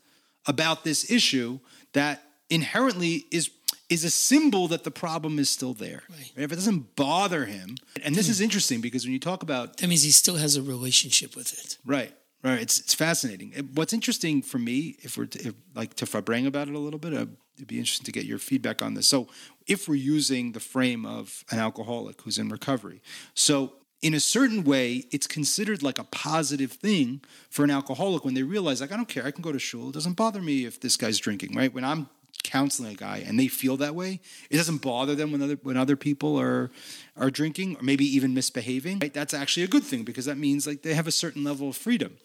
about 0.46 0.84
this 0.84 1.10
issue 1.10 1.60
that 1.92 2.22
inherently 2.48 3.26
is 3.30 3.50
is 3.88 4.04
a 4.04 4.10
symbol 4.10 4.68
that 4.68 4.84
the 4.84 4.90
problem 4.90 5.40
is 5.40 5.50
still 5.50 5.74
there. 5.74 6.04
Right. 6.08 6.32
If 6.36 6.52
it 6.52 6.54
doesn't 6.54 6.94
bother 6.94 7.46
him, 7.46 7.76
and 8.04 8.14
this 8.14 8.28
is 8.28 8.40
interesting 8.40 8.80
because 8.80 9.04
when 9.04 9.12
you 9.12 9.18
talk 9.18 9.42
about 9.42 9.78
That 9.78 9.88
means 9.88 10.04
he 10.04 10.12
still 10.12 10.36
has 10.36 10.54
a 10.56 10.62
relationship 10.62 11.34
with 11.34 11.52
it. 11.52 11.76
right, 11.84 12.12
right, 12.44 12.60
it's 12.60 12.78
it's 12.78 12.94
fascinating. 12.94 13.52
What's 13.74 13.92
interesting 13.92 14.42
for 14.42 14.58
me, 14.58 14.96
if 15.02 15.18
we're 15.18 15.26
to, 15.26 15.48
if, 15.48 15.54
like 15.74 15.94
to 15.94 16.04
farbreng 16.06 16.46
about 16.46 16.68
it 16.68 16.74
a 16.74 16.78
little 16.78 17.00
bit, 17.00 17.12
uh, 17.12 17.26
it'd 17.56 17.66
be 17.66 17.78
interesting 17.78 18.04
to 18.04 18.12
get 18.12 18.24
your 18.26 18.38
feedback 18.38 18.80
on 18.80 18.94
this. 18.94 19.08
So, 19.08 19.26
if 19.66 19.88
we're 19.88 19.96
using 19.96 20.52
the 20.52 20.60
frame 20.60 21.04
of 21.04 21.44
an 21.50 21.58
alcoholic 21.58 22.22
who's 22.22 22.38
in 22.38 22.48
recovery, 22.48 23.02
so 23.34 23.72
in 24.02 24.14
a 24.14 24.20
certain 24.20 24.64
way, 24.64 25.04
it's 25.10 25.26
considered 25.26 25.82
like 25.82 25.98
a 25.98 26.04
positive 26.04 26.72
thing 26.72 27.20
for 27.50 27.64
an 27.64 27.70
alcoholic 27.70 28.24
when 28.24 28.34
they 28.34 28.42
realize, 28.42 28.80
like, 28.80 28.92
I 28.92 28.96
don't 28.96 29.08
care, 29.08 29.26
I 29.26 29.30
can 29.30 29.42
go 29.42 29.52
to 29.52 29.58
shul. 29.58 29.90
It 29.90 29.94
doesn't 29.94 30.14
bother 30.14 30.40
me 30.40 30.64
if 30.64 30.80
this 30.80 30.96
guy's 30.96 31.18
drinking, 31.18 31.54
right? 31.54 31.72
When 31.72 31.84
I'm 31.84 32.08
counseling 32.42 32.92
a 32.92 32.94
guy 32.94 33.22
and 33.26 33.38
they 33.38 33.48
feel 33.48 33.76
that 33.76 33.94
way, 33.94 34.20
it 34.48 34.56
doesn't 34.56 34.78
bother 34.78 35.14
them 35.14 35.32
when 35.32 35.42
other 35.42 35.56
when 35.62 35.76
other 35.76 35.96
people 35.96 36.40
are 36.40 36.70
are 37.16 37.30
drinking 37.30 37.76
or 37.76 37.82
maybe 37.82 38.04
even 38.04 38.32
misbehaving. 38.32 39.00
Right? 39.00 39.12
That's 39.12 39.34
actually 39.34 39.64
a 39.64 39.68
good 39.68 39.84
thing 39.84 40.04
because 40.04 40.24
that 40.24 40.38
means 40.38 40.66
like 40.66 40.82
they 40.82 40.94
have 40.94 41.06
a 41.06 41.12
certain 41.12 41.44
level 41.44 41.68
of 41.68 41.76
freedom. 41.76 42.16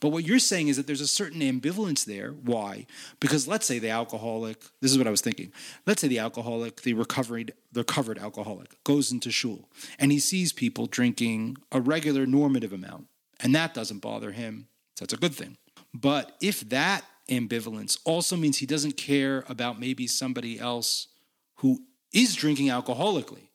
But 0.00 0.08
what 0.08 0.24
you're 0.24 0.38
saying 0.38 0.68
is 0.68 0.76
that 0.76 0.86
there's 0.86 1.00
a 1.00 1.06
certain 1.06 1.40
ambivalence 1.40 2.04
there. 2.04 2.30
Why? 2.30 2.86
Because 3.20 3.46
let's 3.46 3.66
say 3.66 3.78
the 3.78 3.90
alcoholic, 3.90 4.62
this 4.80 4.90
is 4.90 4.98
what 4.98 5.06
I 5.06 5.10
was 5.10 5.20
thinking. 5.20 5.52
Let's 5.86 6.00
say 6.00 6.08
the 6.08 6.18
alcoholic, 6.18 6.82
the 6.82 6.94
recovered, 6.94 7.52
the 7.70 7.80
recovered 7.80 8.18
alcoholic, 8.18 8.82
goes 8.84 9.12
into 9.12 9.30
shul 9.30 9.68
and 9.98 10.12
he 10.12 10.18
sees 10.18 10.52
people 10.52 10.86
drinking 10.86 11.56
a 11.70 11.80
regular 11.80 12.26
normative 12.26 12.72
amount, 12.72 13.06
and 13.40 13.54
that 13.54 13.74
doesn't 13.74 14.00
bother 14.00 14.32
him. 14.32 14.68
So 14.96 15.04
that's 15.04 15.14
a 15.14 15.18
good 15.18 15.34
thing. 15.34 15.56
But 15.94 16.36
if 16.40 16.68
that 16.70 17.04
ambivalence 17.28 17.98
also 18.04 18.36
means 18.36 18.58
he 18.58 18.66
doesn't 18.66 18.96
care 18.96 19.44
about 19.48 19.78
maybe 19.78 20.06
somebody 20.06 20.58
else 20.58 21.08
who 21.56 21.80
is 22.12 22.34
drinking 22.34 22.68
alcoholically, 22.68 23.48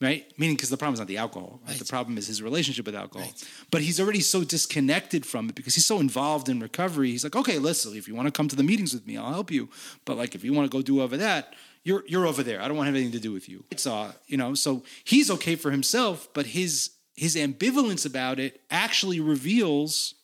right? 0.00 0.32
Meaning, 0.38 0.56
because 0.56 0.70
the 0.70 0.76
problem 0.76 0.94
is 0.94 1.00
not 1.00 1.08
the 1.08 1.18
alcohol, 1.18 1.60
right? 1.62 1.70
Right. 1.70 1.78
The 1.78 1.84
problem 1.84 2.18
is 2.18 2.26
his 2.26 2.42
relationship 2.42 2.86
with 2.86 2.94
alcohol. 2.94 3.28
But 3.70 3.82
he's 3.82 4.00
already 4.00 4.20
so 4.20 4.44
disconnected 4.44 5.24
from 5.24 5.48
it 5.48 5.54
because 5.54 5.74
he's 5.74 5.86
so 5.86 6.00
involved 6.00 6.48
in 6.48 6.60
recovery. 6.60 7.10
He's 7.10 7.24
like, 7.24 7.36
okay, 7.36 7.58
listen, 7.58 7.96
if 7.96 8.08
you 8.08 8.14
want 8.14 8.26
to 8.26 8.32
come 8.32 8.48
to 8.48 8.56
the 8.56 8.62
meetings 8.62 8.92
with 8.92 9.06
me, 9.06 9.16
I'll 9.16 9.32
help 9.32 9.50
you. 9.50 9.68
But 10.04 10.16
like, 10.16 10.34
if 10.34 10.44
you 10.44 10.52
want 10.52 10.70
to 10.70 10.76
go 10.76 10.82
do 10.82 11.00
over 11.00 11.16
that, 11.16 11.54
you're 11.84 12.04
you're 12.06 12.26
over 12.26 12.42
there. 12.42 12.60
I 12.60 12.68
don't 12.68 12.76
want 12.76 12.86
to 12.86 12.92
have 12.92 12.96
anything 12.96 13.12
to 13.12 13.20
do 13.20 13.32
with 13.32 13.48
you. 13.48 13.64
It's 13.70 13.86
uh, 13.86 14.12
you 14.26 14.36
know, 14.36 14.54
so 14.54 14.82
he's 15.04 15.30
okay 15.30 15.56
for 15.56 15.70
himself, 15.70 16.28
but 16.32 16.46
his 16.46 16.90
his 17.16 17.36
ambivalence 17.36 18.06
about 18.06 18.38
it 18.38 18.60
actually 18.70 19.20
reveals 19.20 20.14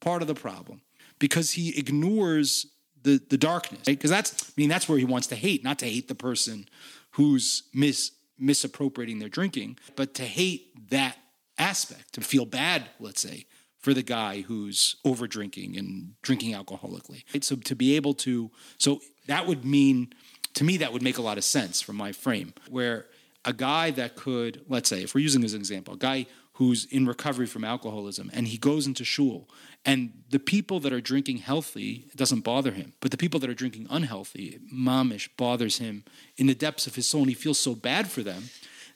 part 0.00 0.22
of 0.22 0.28
the 0.28 0.34
problem 0.34 0.82
because 1.18 1.52
he 1.52 1.76
ignores 1.78 2.66
the 3.02 3.20
the 3.30 3.38
darkness. 3.38 3.82
Because 3.86 4.10
that's 4.10 4.50
I 4.50 4.52
mean 4.56 4.68
that's 4.68 4.88
where 4.88 4.98
he 4.98 5.04
wants 5.04 5.26
to 5.28 5.36
hate, 5.36 5.64
not 5.64 5.78
to 5.80 5.86
hate 5.86 6.08
the 6.08 6.14
person 6.14 6.68
who's 7.12 7.62
mis 7.72 8.12
misappropriating 8.38 9.18
their 9.18 9.28
drinking, 9.28 9.78
but 9.94 10.14
to 10.14 10.24
hate 10.24 10.90
that 10.90 11.16
aspect, 11.58 12.12
to 12.14 12.20
feel 12.20 12.44
bad, 12.44 12.84
let's 13.00 13.20
say, 13.20 13.46
for 13.78 13.94
the 13.94 14.02
guy 14.02 14.40
who's 14.42 14.96
over 15.04 15.26
drinking 15.26 15.76
and 15.76 16.14
drinking 16.22 16.54
alcoholically. 16.54 17.22
Right? 17.32 17.44
So 17.44 17.56
to 17.56 17.76
be 17.76 17.94
able 17.96 18.14
to 18.14 18.50
so 18.78 19.00
that 19.26 19.46
would 19.46 19.64
mean 19.64 20.12
to 20.54 20.64
me 20.64 20.78
that 20.78 20.92
would 20.92 21.02
make 21.02 21.18
a 21.18 21.22
lot 21.22 21.38
of 21.38 21.44
sense 21.44 21.80
from 21.80 21.96
my 21.96 22.10
frame 22.10 22.52
where 22.68 23.06
a 23.44 23.52
guy 23.52 23.92
that 23.92 24.16
could 24.16 24.62
let's 24.68 24.88
say 24.88 25.04
if 25.04 25.14
we're 25.14 25.20
using 25.20 25.44
as 25.44 25.54
an 25.54 25.60
example 25.60 25.94
a 25.94 25.98
guy 25.98 26.26
who's 26.58 26.84
in 26.96 27.06
recovery 27.06 27.46
from 27.46 27.64
alcoholism 27.64 28.30
and 28.36 28.48
he 28.48 28.56
goes 28.58 28.86
into 28.86 29.04
shul 29.04 29.48
and 29.84 30.00
the 30.30 30.38
people 30.38 30.78
that 30.80 30.92
are 30.92 31.00
drinking 31.12 31.38
healthy 31.50 31.90
it 32.12 32.16
doesn't 32.16 32.40
bother 32.52 32.72
him 32.72 32.92
but 33.00 33.10
the 33.10 33.16
people 33.24 33.38
that 33.40 33.50
are 33.50 33.54
drinking 33.62 33.86
unhealthy 33.90 34.58
mamish 34.72 35.28
bothers 35.36 35.76
him 35.78 35.94
in 36.36 36.46
the 36.46 36.54
depths 36.54 36.86
of 36.86 36.94
his 36.94 37.06
soul 37.06 37.20
and 37.22 37.30
he 37.30 37.34
feels 37.34 37.58
so 37.58 37.74
bad 37.74 38.04
for 38.14 38.22
them 38.22 38.42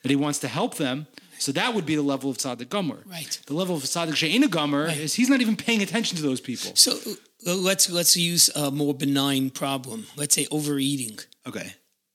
that 0.01 0.09
he 0.09 0.15
wants 0.15 0.39
to 0.39 0.47
help 0.47 0.75
them 0.75 1.05
so 1.37 1.51
that 1.51 1.73
would 1.73 1.85
be 1.85 1.95
the 1.95 2.01
level 2.13 2.29
of 2.31 2.37
tzaddik 2.37 2.69
gomer 2.69 2.99
Right. 3.05 3.39
the 3.47 3.53
level 3.61 3.75
of 3.75 3.83
tzaddik 3.83 4.15
she'ena 4.15 4.47
gomer 4.47 4.87
is 4.89 5.13
he's 5.15 5.29
not 5.29 5.41
even 5.41 5.55
paying 5.55 5.81
attention 5.81 6.15
to 6.17 6.23
those 6.23 6.41
people 6.41 6.71
So 6.75 6.91
uh, 7.47 7.55
let's 7.69 7.89
let's 7.89 8.15
use 8.15 8.49
a 8.55 8.69
more 8.69 8.93
benign 8.93 9.49
problem. 9.49 9.99
Let's 10.15 10.35
say 10.35 10.45
overeating. 10.51 11.17
okay 11.49 11.73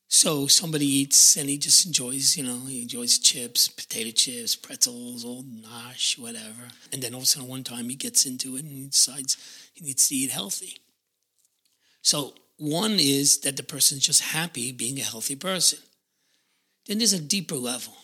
So 0.08 0.46
somebody 0.46 0.86
eats 0.86 1.36
and 1.36 1.48
he 1.48 1.58
just 1.58 1.84
enjoys, 1.84 2.36
you 2.36 2.44
know, 2.44 2.60
he 2.66 2.82
enjoys 2.82 3.18
chips, 3.18 3.68
potato 3.68 4.10
chips, 4.10 4.54
pretzels, 4.54 5.24
old 5.24 5.46
nosh, 5.46 6.16
whatever. 6.18 6.68
And 6.92 7.02
then 7.02 7.12
all 7.12 7.20
of 7.20 7.24
a 7.24 7.26
sudden, 7.26 7.48
one 7.48 7.64
time 7.64 7.88
he 7.88 7.96
gets 7.96 8.24
into 8.24 8.56
it 8.56 8.64
and 8.64 8.72
he 8.72 8.86
decides 8.86 9.36
he 9.74 9.84
needs 9.84 10.08
to 10.08 10.14
eat 10.14 10.30
healthy. 10.30 10.78
So 12.02 12.34
one 12.56 12.98
is 13.00 13.38
that 13.38 13.56
the 13.56 13.62
person's 13.62 14.06
just 14.06 14.22
happy 14.22 14.70
being 14.70 14.98
a 14.98 15.02
healthy 15.02 15.36
person. 15.36 15.80
Then 16.86 16.98
there's 16.98 17.12
a 17.12 17.20
deeper 17.20 17.56
level. 17.56 17.94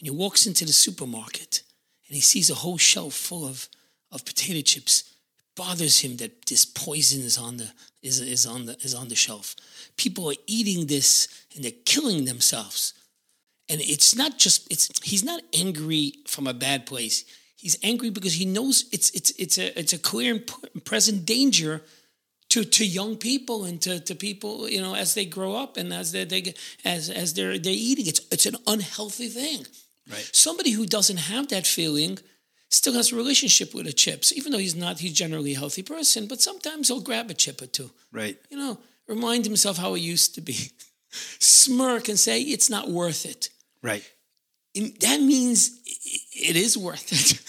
When 0.00 0.06
he 0.06 0.10
walks 0.10 0.46
into 0.46 0.64
the 0.64 0.72
supermarket 0.72 1.62
and 2.08 2.16
he 2.16 2.20
sees 2.20 2.50
a 2.50 2.56
whole 2.56 2.78
shelf 2.78 3.14
full 3.14 3.46
of, 3.46 3.68
of 4.10 4.24
potato 4.24 4.60
chips, 4.60 5.13
bothers 5.56 6.00
him 6.00 6.16
that 6.18 6.46
this 6.46 6.64
poison 6.64 7.20
is 7.22 7.38
on 7.38 7.56
the 7.58 7.70
is, 8.02 8.20
is 8.20 8.46
on 8.46 8.66
the 8.66 8.76
is 8.82 8.94
on 8.94 9.08
the 9.08 9.14
shelf. 9.14 9.54
People 9.96 10.28
are 10.30 10.34
eating 10.46 10.86
this 10.86 11.28
and 11.54 11.64
they're 11.64 11.72
killing 11.84 12.24
themselves. 12.24 12.94
And 13.68 13.80
it's 13.80 14.14
not 14.14 14.38
just 14.38 14.70
it's 14.70 14.88
he's 15.02 15.24
not 15.24 15.40
angry 15.58 16.12
from 16.26 16.46
a 16.46 16.54
bad 16.54 16.86
place. 16.86 17.24
He's 17.56 17.78
angry 17.82 18.10
because 18.10 18.34
he 18.34 18.44
knows 18.44 18.84
it's 18.92 19.10
it's 19.10 19.30
it's 19.38 19.58
a 19.58 19.78
it's 19.78 19.92
a 19.92 19.98
clear 19.98 20.34
and 20.34 20.84
present 20.84 21.24
danger 21.24 21.82
to 22.50 22.62
to 22.64 22.84
young 22.84 23.16
people 23.16 23.64
and 23.64 23.80
to, 23.82 24.00
to 24.00 24.14
people 24.14 24.68
you 24.68 24.82
know 24.82 24.94
as 24.94 25.14
they 25.14 25.24
grow 25.24 25.54
up 25.56 25.76
and 25.78 25.92
as 25.94 26.12
they, 26.12 26.24
they 26.24 26.42
get- 26.42 26.58
as 26.84 27.08
as 27.08 27.32
they're 27.34 27.58
they're 27.58 27.72
eating 27.72 28.06
it's 28.06 28.20
it's 28.30 28.46
an 28.46 28.56
unhealthy 28.66 29.28
thing 29.28 29.66
Right. 30.10 30.28
somebody 30.32 30.72
who 30.72 30.84
doesn't 30.84 31.16
have 31.16 31.48
that 31.48 31.66
feeling 31.66 32.18
still 32.74 32.94
has 32.94 33.12
a 33.12 33.16
relationship 33.16 33.74
with 33.74 33.86
the 33.86 33.92
chips 33.92 34.32
even 34.32 34.52
though 34.52 34.58
he's 34.58 34.74
not 34.74 35.00
he's 35.00 35.12
generally 35.12 35.54
a 35.54 35.58
healthy 35.58 35.82
person 35.82 36.26
but 36.26 36.40
sometimes 36.40 36.88
he'll 36.88 37.00
grab 37.00 37.30
a 37.30 37.34
chip 37.34 37.62
or 37.62 37.66
two 37.66 37.90
right 38.12 38.38
you 38.50 38.56
know 38.56 38.78
remind 39.08 39.44
himself 39.44 39.76
how 39.78 39.94
he 39.94 40.02
used 40.02 40.34
to 40.34 40.40
be 40.40 40.54
smirk 41.38 42.08
and 42.08 42.18
say 42.18 42.40
it's 42.40 42.68
not 42.70 42.88
worth 42.88 43.24
it 43.24 43.50
right 43.82 44.10
and 44.76 44.94
that 45.00 45.20
means 45.20 45.78
it 46.32 46.56
is 46.56 46.76
worth 46.76 47.12
it. 47.12 47.40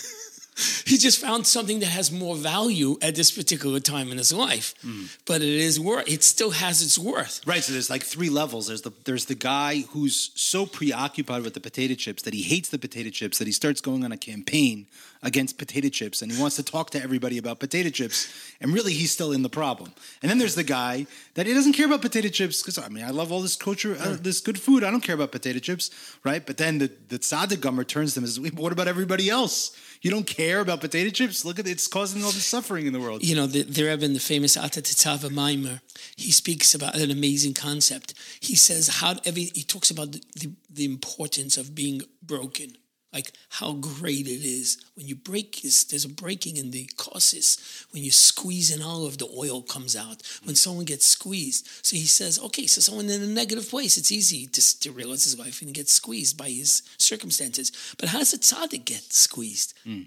he 0.87 0.97
just 0.97 1.19
found 1.19 1.45
something 1.47 1.79
that 1.79 1.87
has 1.87 2.11
more 2.11 2.35
value 2.35 2.97
at 3.01 3.15
this 3.15 3.31
particular 3.31 3.79
time 3.79 4.11
in 4.11 4.17
his 4.17 4.31
life, 4.31 4.75
mm-hmm. 4.85 5.05
but 5.25 5.41
it 5.41 5.49
is 5.49 5.79
worth. 5.79 6.07
It 6.07 6.23
still 6.23 6.51
has 6.51 6.81
its 6.81 6.97
worth. 6.97 7.41
Right, 7.45 7.63
so 7.63 7.73
there's 7.73 7.89
like 7.89 8.03
three 8.03 8.29
levels. 8.29 8.67
There's 8.67 8.83
the 8.83 8.91
there's 9.05 9.25
the 9.25 9.35
guy 9.35 9.81
who's 9.89 10.31
so 10.35 10.65
preoccupied 10.65 11.43
with 11.43 11.55
the 11.55 11.59
potato 11.59 11.95
chips 11.95 12.23
that 12.23 12.33
he 12.33 12.43
hates 12.43 12.69
the 12.69 12.79
potato 12.79 13.09
chips 13.09 13.39
that 13.39 13.47
he 13.47 13.53
starts 13.53 13.81
going 13.81 14.05
on 14.05 14.11
a 14.11 14.17
campaign 14.17 14.87
against 15.25 15.57
potato 15.57 15.89
chips 15.89 16.21
and 16.21 16.31
he 16.31 16.39
wants 16.39 16.55
to 16.55 16.63
talk 16.63 16.91
to 16.91 17.01
everybody 17.01 17.39
about 17.39 17.59
potato 17.59 17.89
chips 17.89 18.31
and 18.61 18.71
really 18.71 18.93
he's 18.93 19.11
still 19.11 19.31
in 19.31 19.41
the 19.41 19.49
problem. 19.49 19.91
And 20.21 20.29
then 20.29 20.37
there's 20.37 20.53
the 20.53 20.63
guy 20.63 21.07
that 21.33 21.47
he 21.47 21.53
doesn't 21.53 21.73
care 21.73 21.87
about 21.87 22.03
potato 22.03 22.29
chips 22.29 22.61
because 22.61 22.77
I 22.77 22.87
mean 22.89 23.03
I 23.03 23.09
love 23.09 23.31
all 23.31 23.41
this 23.41 23.55
culture, 23.55 23.97
uh, 23.99 24.17
this 24.21 24.39
good 24.39 24.61
food. 24.61 24.83
I 24.83 24.91
don't 24.91 25.01
care 25.01 25.15
about 25.15 25.31
potato 25.31 25.59
chips, 25.59 25.89
right? 26.23 26.45
But 26.45 26.57
then 26.57 26.77
the 26.77 26.91
the 27.09 27.17
tzaddik 27.17 27.59
gomer 27.59 27.83
turns 27.83 28.13
to 28.13 28.19
him 28.19 28.25
and 28.25 28.33
says, 28.33 28.53
"What 28.53 28.71
about 28.71 28.87
everybody 28.87 29.29
else? 29.29 29.75
You 30.01 30.11
don't 30.11 30.27
care 30.27 30.59
about 30.59 30.81
potato 30.81 31.09
chips? 31.09 31.43
Look 31.43 31.57
at 31.57 31.65
it, 31.67 31.71
it's 31.71 31.87
causing 31.87 32.23
all 32.23 32.31
the 32.31 32.39
suffering 32.39 32.85
in 32.85 32.93
the 32.93 32.99
world." 32.99 33.23
You 33.23 33.35
know, 33.35 33.47
the, 33.47 33.63
the 33.63 33.83
Rebbe 33.83 34.05
in 34.05 34.13
the 34.13 34.19
famous 34.19 34.55
Ata 34.55 34.81
Tetzaveh 34.81 35.31
Maimer, 35.31 35.81
he 36.15 36.31
speaks 36.31 36.75
about 36.75 36.95
an 36.95 37.09
amazing 37.09 37.55
concept. 37.55 38.13
He 38.39 38.55
says 38.55 38.87
how 38.99 39.15
every 39.25 39.45
he 39.55 39.63
talks 39.63 39.89
about 39.89 40.11
the, 40.11 40.21
the, 40.35 40.51
the 40.69 40.85
importance 40.85 41.57
of 41.57 41.73
being 41.73 42.03
broken, 42.21 42.77
like 43.15 43.31
how 43.49 43.71
great 43.71 44.27
it 44.27 44.43
is 44.43 44.77
when 44.95 45.07
you 45.07 45.15
break. 45.15 45.63
Is 45.63 45.85
there's 45.85 46.03
a 46.03 46.09
breaking 46.09 46.57
in 46.57 46.71
the 46.71 46.85
causes 46.97 47.85
when 47.91 48.03
you 48.03 48.11
squeeze 48.11 48.75
an 48.75 48.81
olive, 48.81 49.17
the 49.17 49.29
oil 49.35 49.61
comes 49.61 49.95
out. 49.95 50.21
When 50.43 50.55
someone 50.55 50.83
gets 50.83 51.05
squeezed, 51.05 51.67
so 51.81 51.95
he 51.95 52.05
says, 52.05 52.37
okay, 52.39 52.67
so 52.67 52.81
someone 52.81 53.09
in 53.09 53.23
a 53.23 53.27
negative 53.27 53.69
place, 53.69 53.97
it's 53.97 54.11
easy 54.11 54.45
to, 54.47 54.79
to 54.81 54.91
realize 54.91 55.23
his 55.23 55.37
wife 55.37 55.61
and 55.61 55.73
get 55.73 55.87
squeezed 55.87 56.37
by 56.37 56.49
his 56.49 56.83
circumstances. 56.99 57.71
But 57.97 58.09
how 58.09 58.19
does 58.19 58.33
a 58.33 58.37
tzaddik 58.37 58.83
get 58.85 59.13
squeezed? 59.13 59.73
Hmm. 59.85 60.01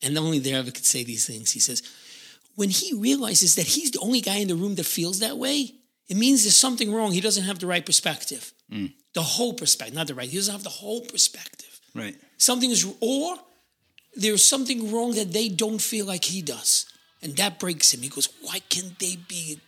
And 0.00 0.16
only 0.16 0.38
the 0.38 0.54
Rebbe 0.54 0.70
could 0.70 0.86
say 0.86 1.02
these 1.02 1.26
things. 1.26 1.50
He 1.50 1.60
says, 1.60 1.82
when 2.54 2.70
he 2.70 2.94
realizes 2.94 3.56
that 3.56 3.66
he's 3.66 3.90
the 3.90 4.00
only 4.00 4.20
guy 4.20 4.36
in 4.36 4.48
the 4.48 4.54
room 4.54 4.76
that 4.76 4.86
feels 4.86 5.18
that 5.18 5.36
way, 5.36 5.74
it 6.08 6.16
means 6.16 6.44
there's 6.44 6.56
something 6.56 6.92
wrong. 6.92 7.10
He 7.10 7.20
doesn't 7.20 7.44
have 7.44 7.58
the 7.58 7.66
right 7.66 7.84
perspective. 7.84 8.52
Hmm. 8.70 8.86
The 9.14 9.22
whole 9.22 9.54
perspective, 9.54 9.96
not 9.96 10.06
the 10.06 10.14
right. 10.14 10.28
He 10.28 10.36
doesn't 10.36 10.52
have 10.52 10.62
the 10.62 10.70
whole 10.70 11.00
perspective. 11.00 11.71
Right. 11.94 12.16
Something 12.38 12.70
is, 12.70 12.86
or 13.00 13.36
there's 14.14 14.44
something 14.44 14.92
wrong 14.92 15.12
that 15.12 15.32
they 15.32 15.48
don't 15.48 15.80
feel 15.80 16.06
like 16.06 16.24
he 16.24 16.42
does, 16.42 16.86
and 17.22 17.36
that 17.36 17.58
breaks 17.58 17.92
him. 17.92 18.02
He 18.02 18.08
goes, 18.08 18.28
"Why 18.40 18.60
can't 18.68 18.98
they 18.98 19.16
be? 19.16 19.60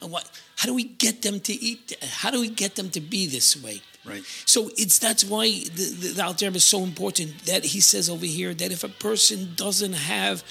What? 0.00 0.30
How 0.56 0.68
do 0.68 0.74
we 0.74 0.84
get 0.84 1.22
them 1.22 1.40
to 1.40 1.52
eat? 1.52 1.96
How 2.02 2.30
do 2.30 2.40
we 2.40 2.48
get 2.48 2.76
them 2.76 2.90
to 2.90 3.00
be 3.00 3.26
this 3.26 3.56
way?" 3.62 3.82
Right. 4.04 4.24
So 4.46 4.70
it's 4.76 4.98
that's 4.98 5.24
why 5.24 5.48
the, 5.48 5.94
the, 6.00 6.08
the 6.14 6.24
Alter 6.24 6.48
is 6.48 6.64
so 6.64 6.82
important 6.82 7.44
that 7.44 7.64
he 7.64 7.80
says 7.80 8.08
over 8.08 8.24
here 8.24 8.54
that 8.54 8.72
if 8.72 8.82
a 8.84 8.88
person 8.88 9.52
doesn't 9.54 9.92
have 9.92 10.42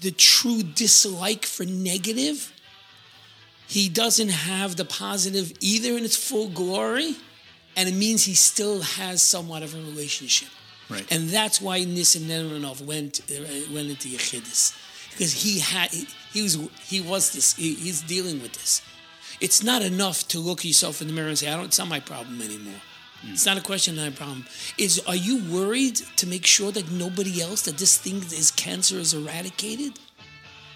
the 0.00 0.12
true 0.12 0.62
dislike 0.62 1.44
for 1.44 1.64
negative, 1.64 2.52
he 3.66 3.88
doesn't 3.88 4.30
have 4.30 4.76
the 4.76 4.84
positive 4.84 5.52
either 5.60 5.96
in 5.96 6.04
its 6.04 6.16
full 6.16 6.48
glory, 6.48 7.16
and 7.76 7.88
it 7.88 7.94
means 7.94 8.24
he 8.24 8.34
still 8.34 8.82
has 8.82 9.22
somewhat 9.22 9.62
of 9.62 9.74
a 9.74 9.78
relationship. 9.78 10.48
Right. 10.90 11.06
And 11.10 11.28
that's 11.28 11.60
why 11.60 11.80
Nissan 11.80 12.22
Nemanov 12.22 12.84
went 12.84 13.20
uh, 13.30 13.72
went 13.72 13.90
into 13.90 14.08
Yechidus 14.08 14.74
because 15.10 15.32
he 15.32 15.60
had 15.60 15.90
he, 15.90 16.06
he 16.32 16.42
was 16.42 16.58
he 16.82 17.00
was 17.00 17.32
this 17.32 17.54
he, 17.54 17.74
he's 17.74 18.02
dealing 18.02 18.42
with 18.42 18.52
this. 18.54 18.82
It's 19.40 19.62
not 19.62 19.82
enough 19.82 20.26
to 20.28 20.38
look 20.38 20.64
yourself 20.64 21.00
in 21.00 21.06
the 21.06 21.12
mirror 21.14 21.28
and 21.28 21.38
say, 21.38 21.48
"I 21.48 21.56
don't." 21.56 21.66
It's 21.66 21.78
not 21.78 21.88
my 21.88 22.00
problem 22.00 22.42
anymore. 22.42 22.80
It's 23.28 23.44
not 23.44 23.58
a 23.58 23.60
question 23.60 23.98
of 23.98 24.04
my 24.04 24.10
problem. 24.10 24.46
Is 24.78 25.00
are 25.06 25.14
you 25.14 25.42
worried 25.52 25.96
to 26.16 26.26
make 26.26 26.46
sure 26.46 26.72
that 26.72 26.90
nobody 26.90 27.42
else 27.42 27.62
that 27.62 27.76
this 27.76 27.98
thing 27.98 28.16
is 28.16 28.50
cancer 28.50 28.96
is 28.98 29.12
eradicated? 29.14 29.98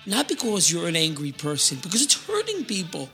Not 0.07 0.29
because 0.29 0.71
you're 0.71 0.89
an 0.89 0.97
angry 0.97 1.33
person, 1.33 1.79
because 1.83 2.03
it's 2.03 2.27
hurting 2.27 2.67
people. 2.67 3.09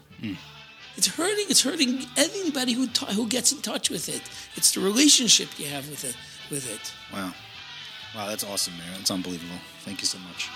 It's 0.96 1.06
hurting. 1.06 1.46
It's 1.48 1.62
hurting 1.62 2.04
anybody 2.16 2.72
who 2.72 2.88
t- 2.88 3.14
who 3.14 3.28
gets 3.28 3.52
in 3.52 3.62
touch 3.62 3.88
with 3.88 4.08
it. 4.08 4.22
It's 4.56 4.72
the 4.72 4.80
relationship 4.80 5.48
you 5.58 5.66
have 5.66 5.88
with 5.88 6.04
it. 6.04 6.16
With 6.50 6.68
it. 6.68 6.92
Wow. 7.12 7.32
Wow, 8.14 8.26
that's 8.28 8.42
awesome, 8.42 8.76
man. 8.76 8.88
That's 8.96 9.10
unbelievable. 9.10 9.60
Thank 9.84 10.00
you 10.00 10.06
so 10.06 10.18
much. 10.18 10.50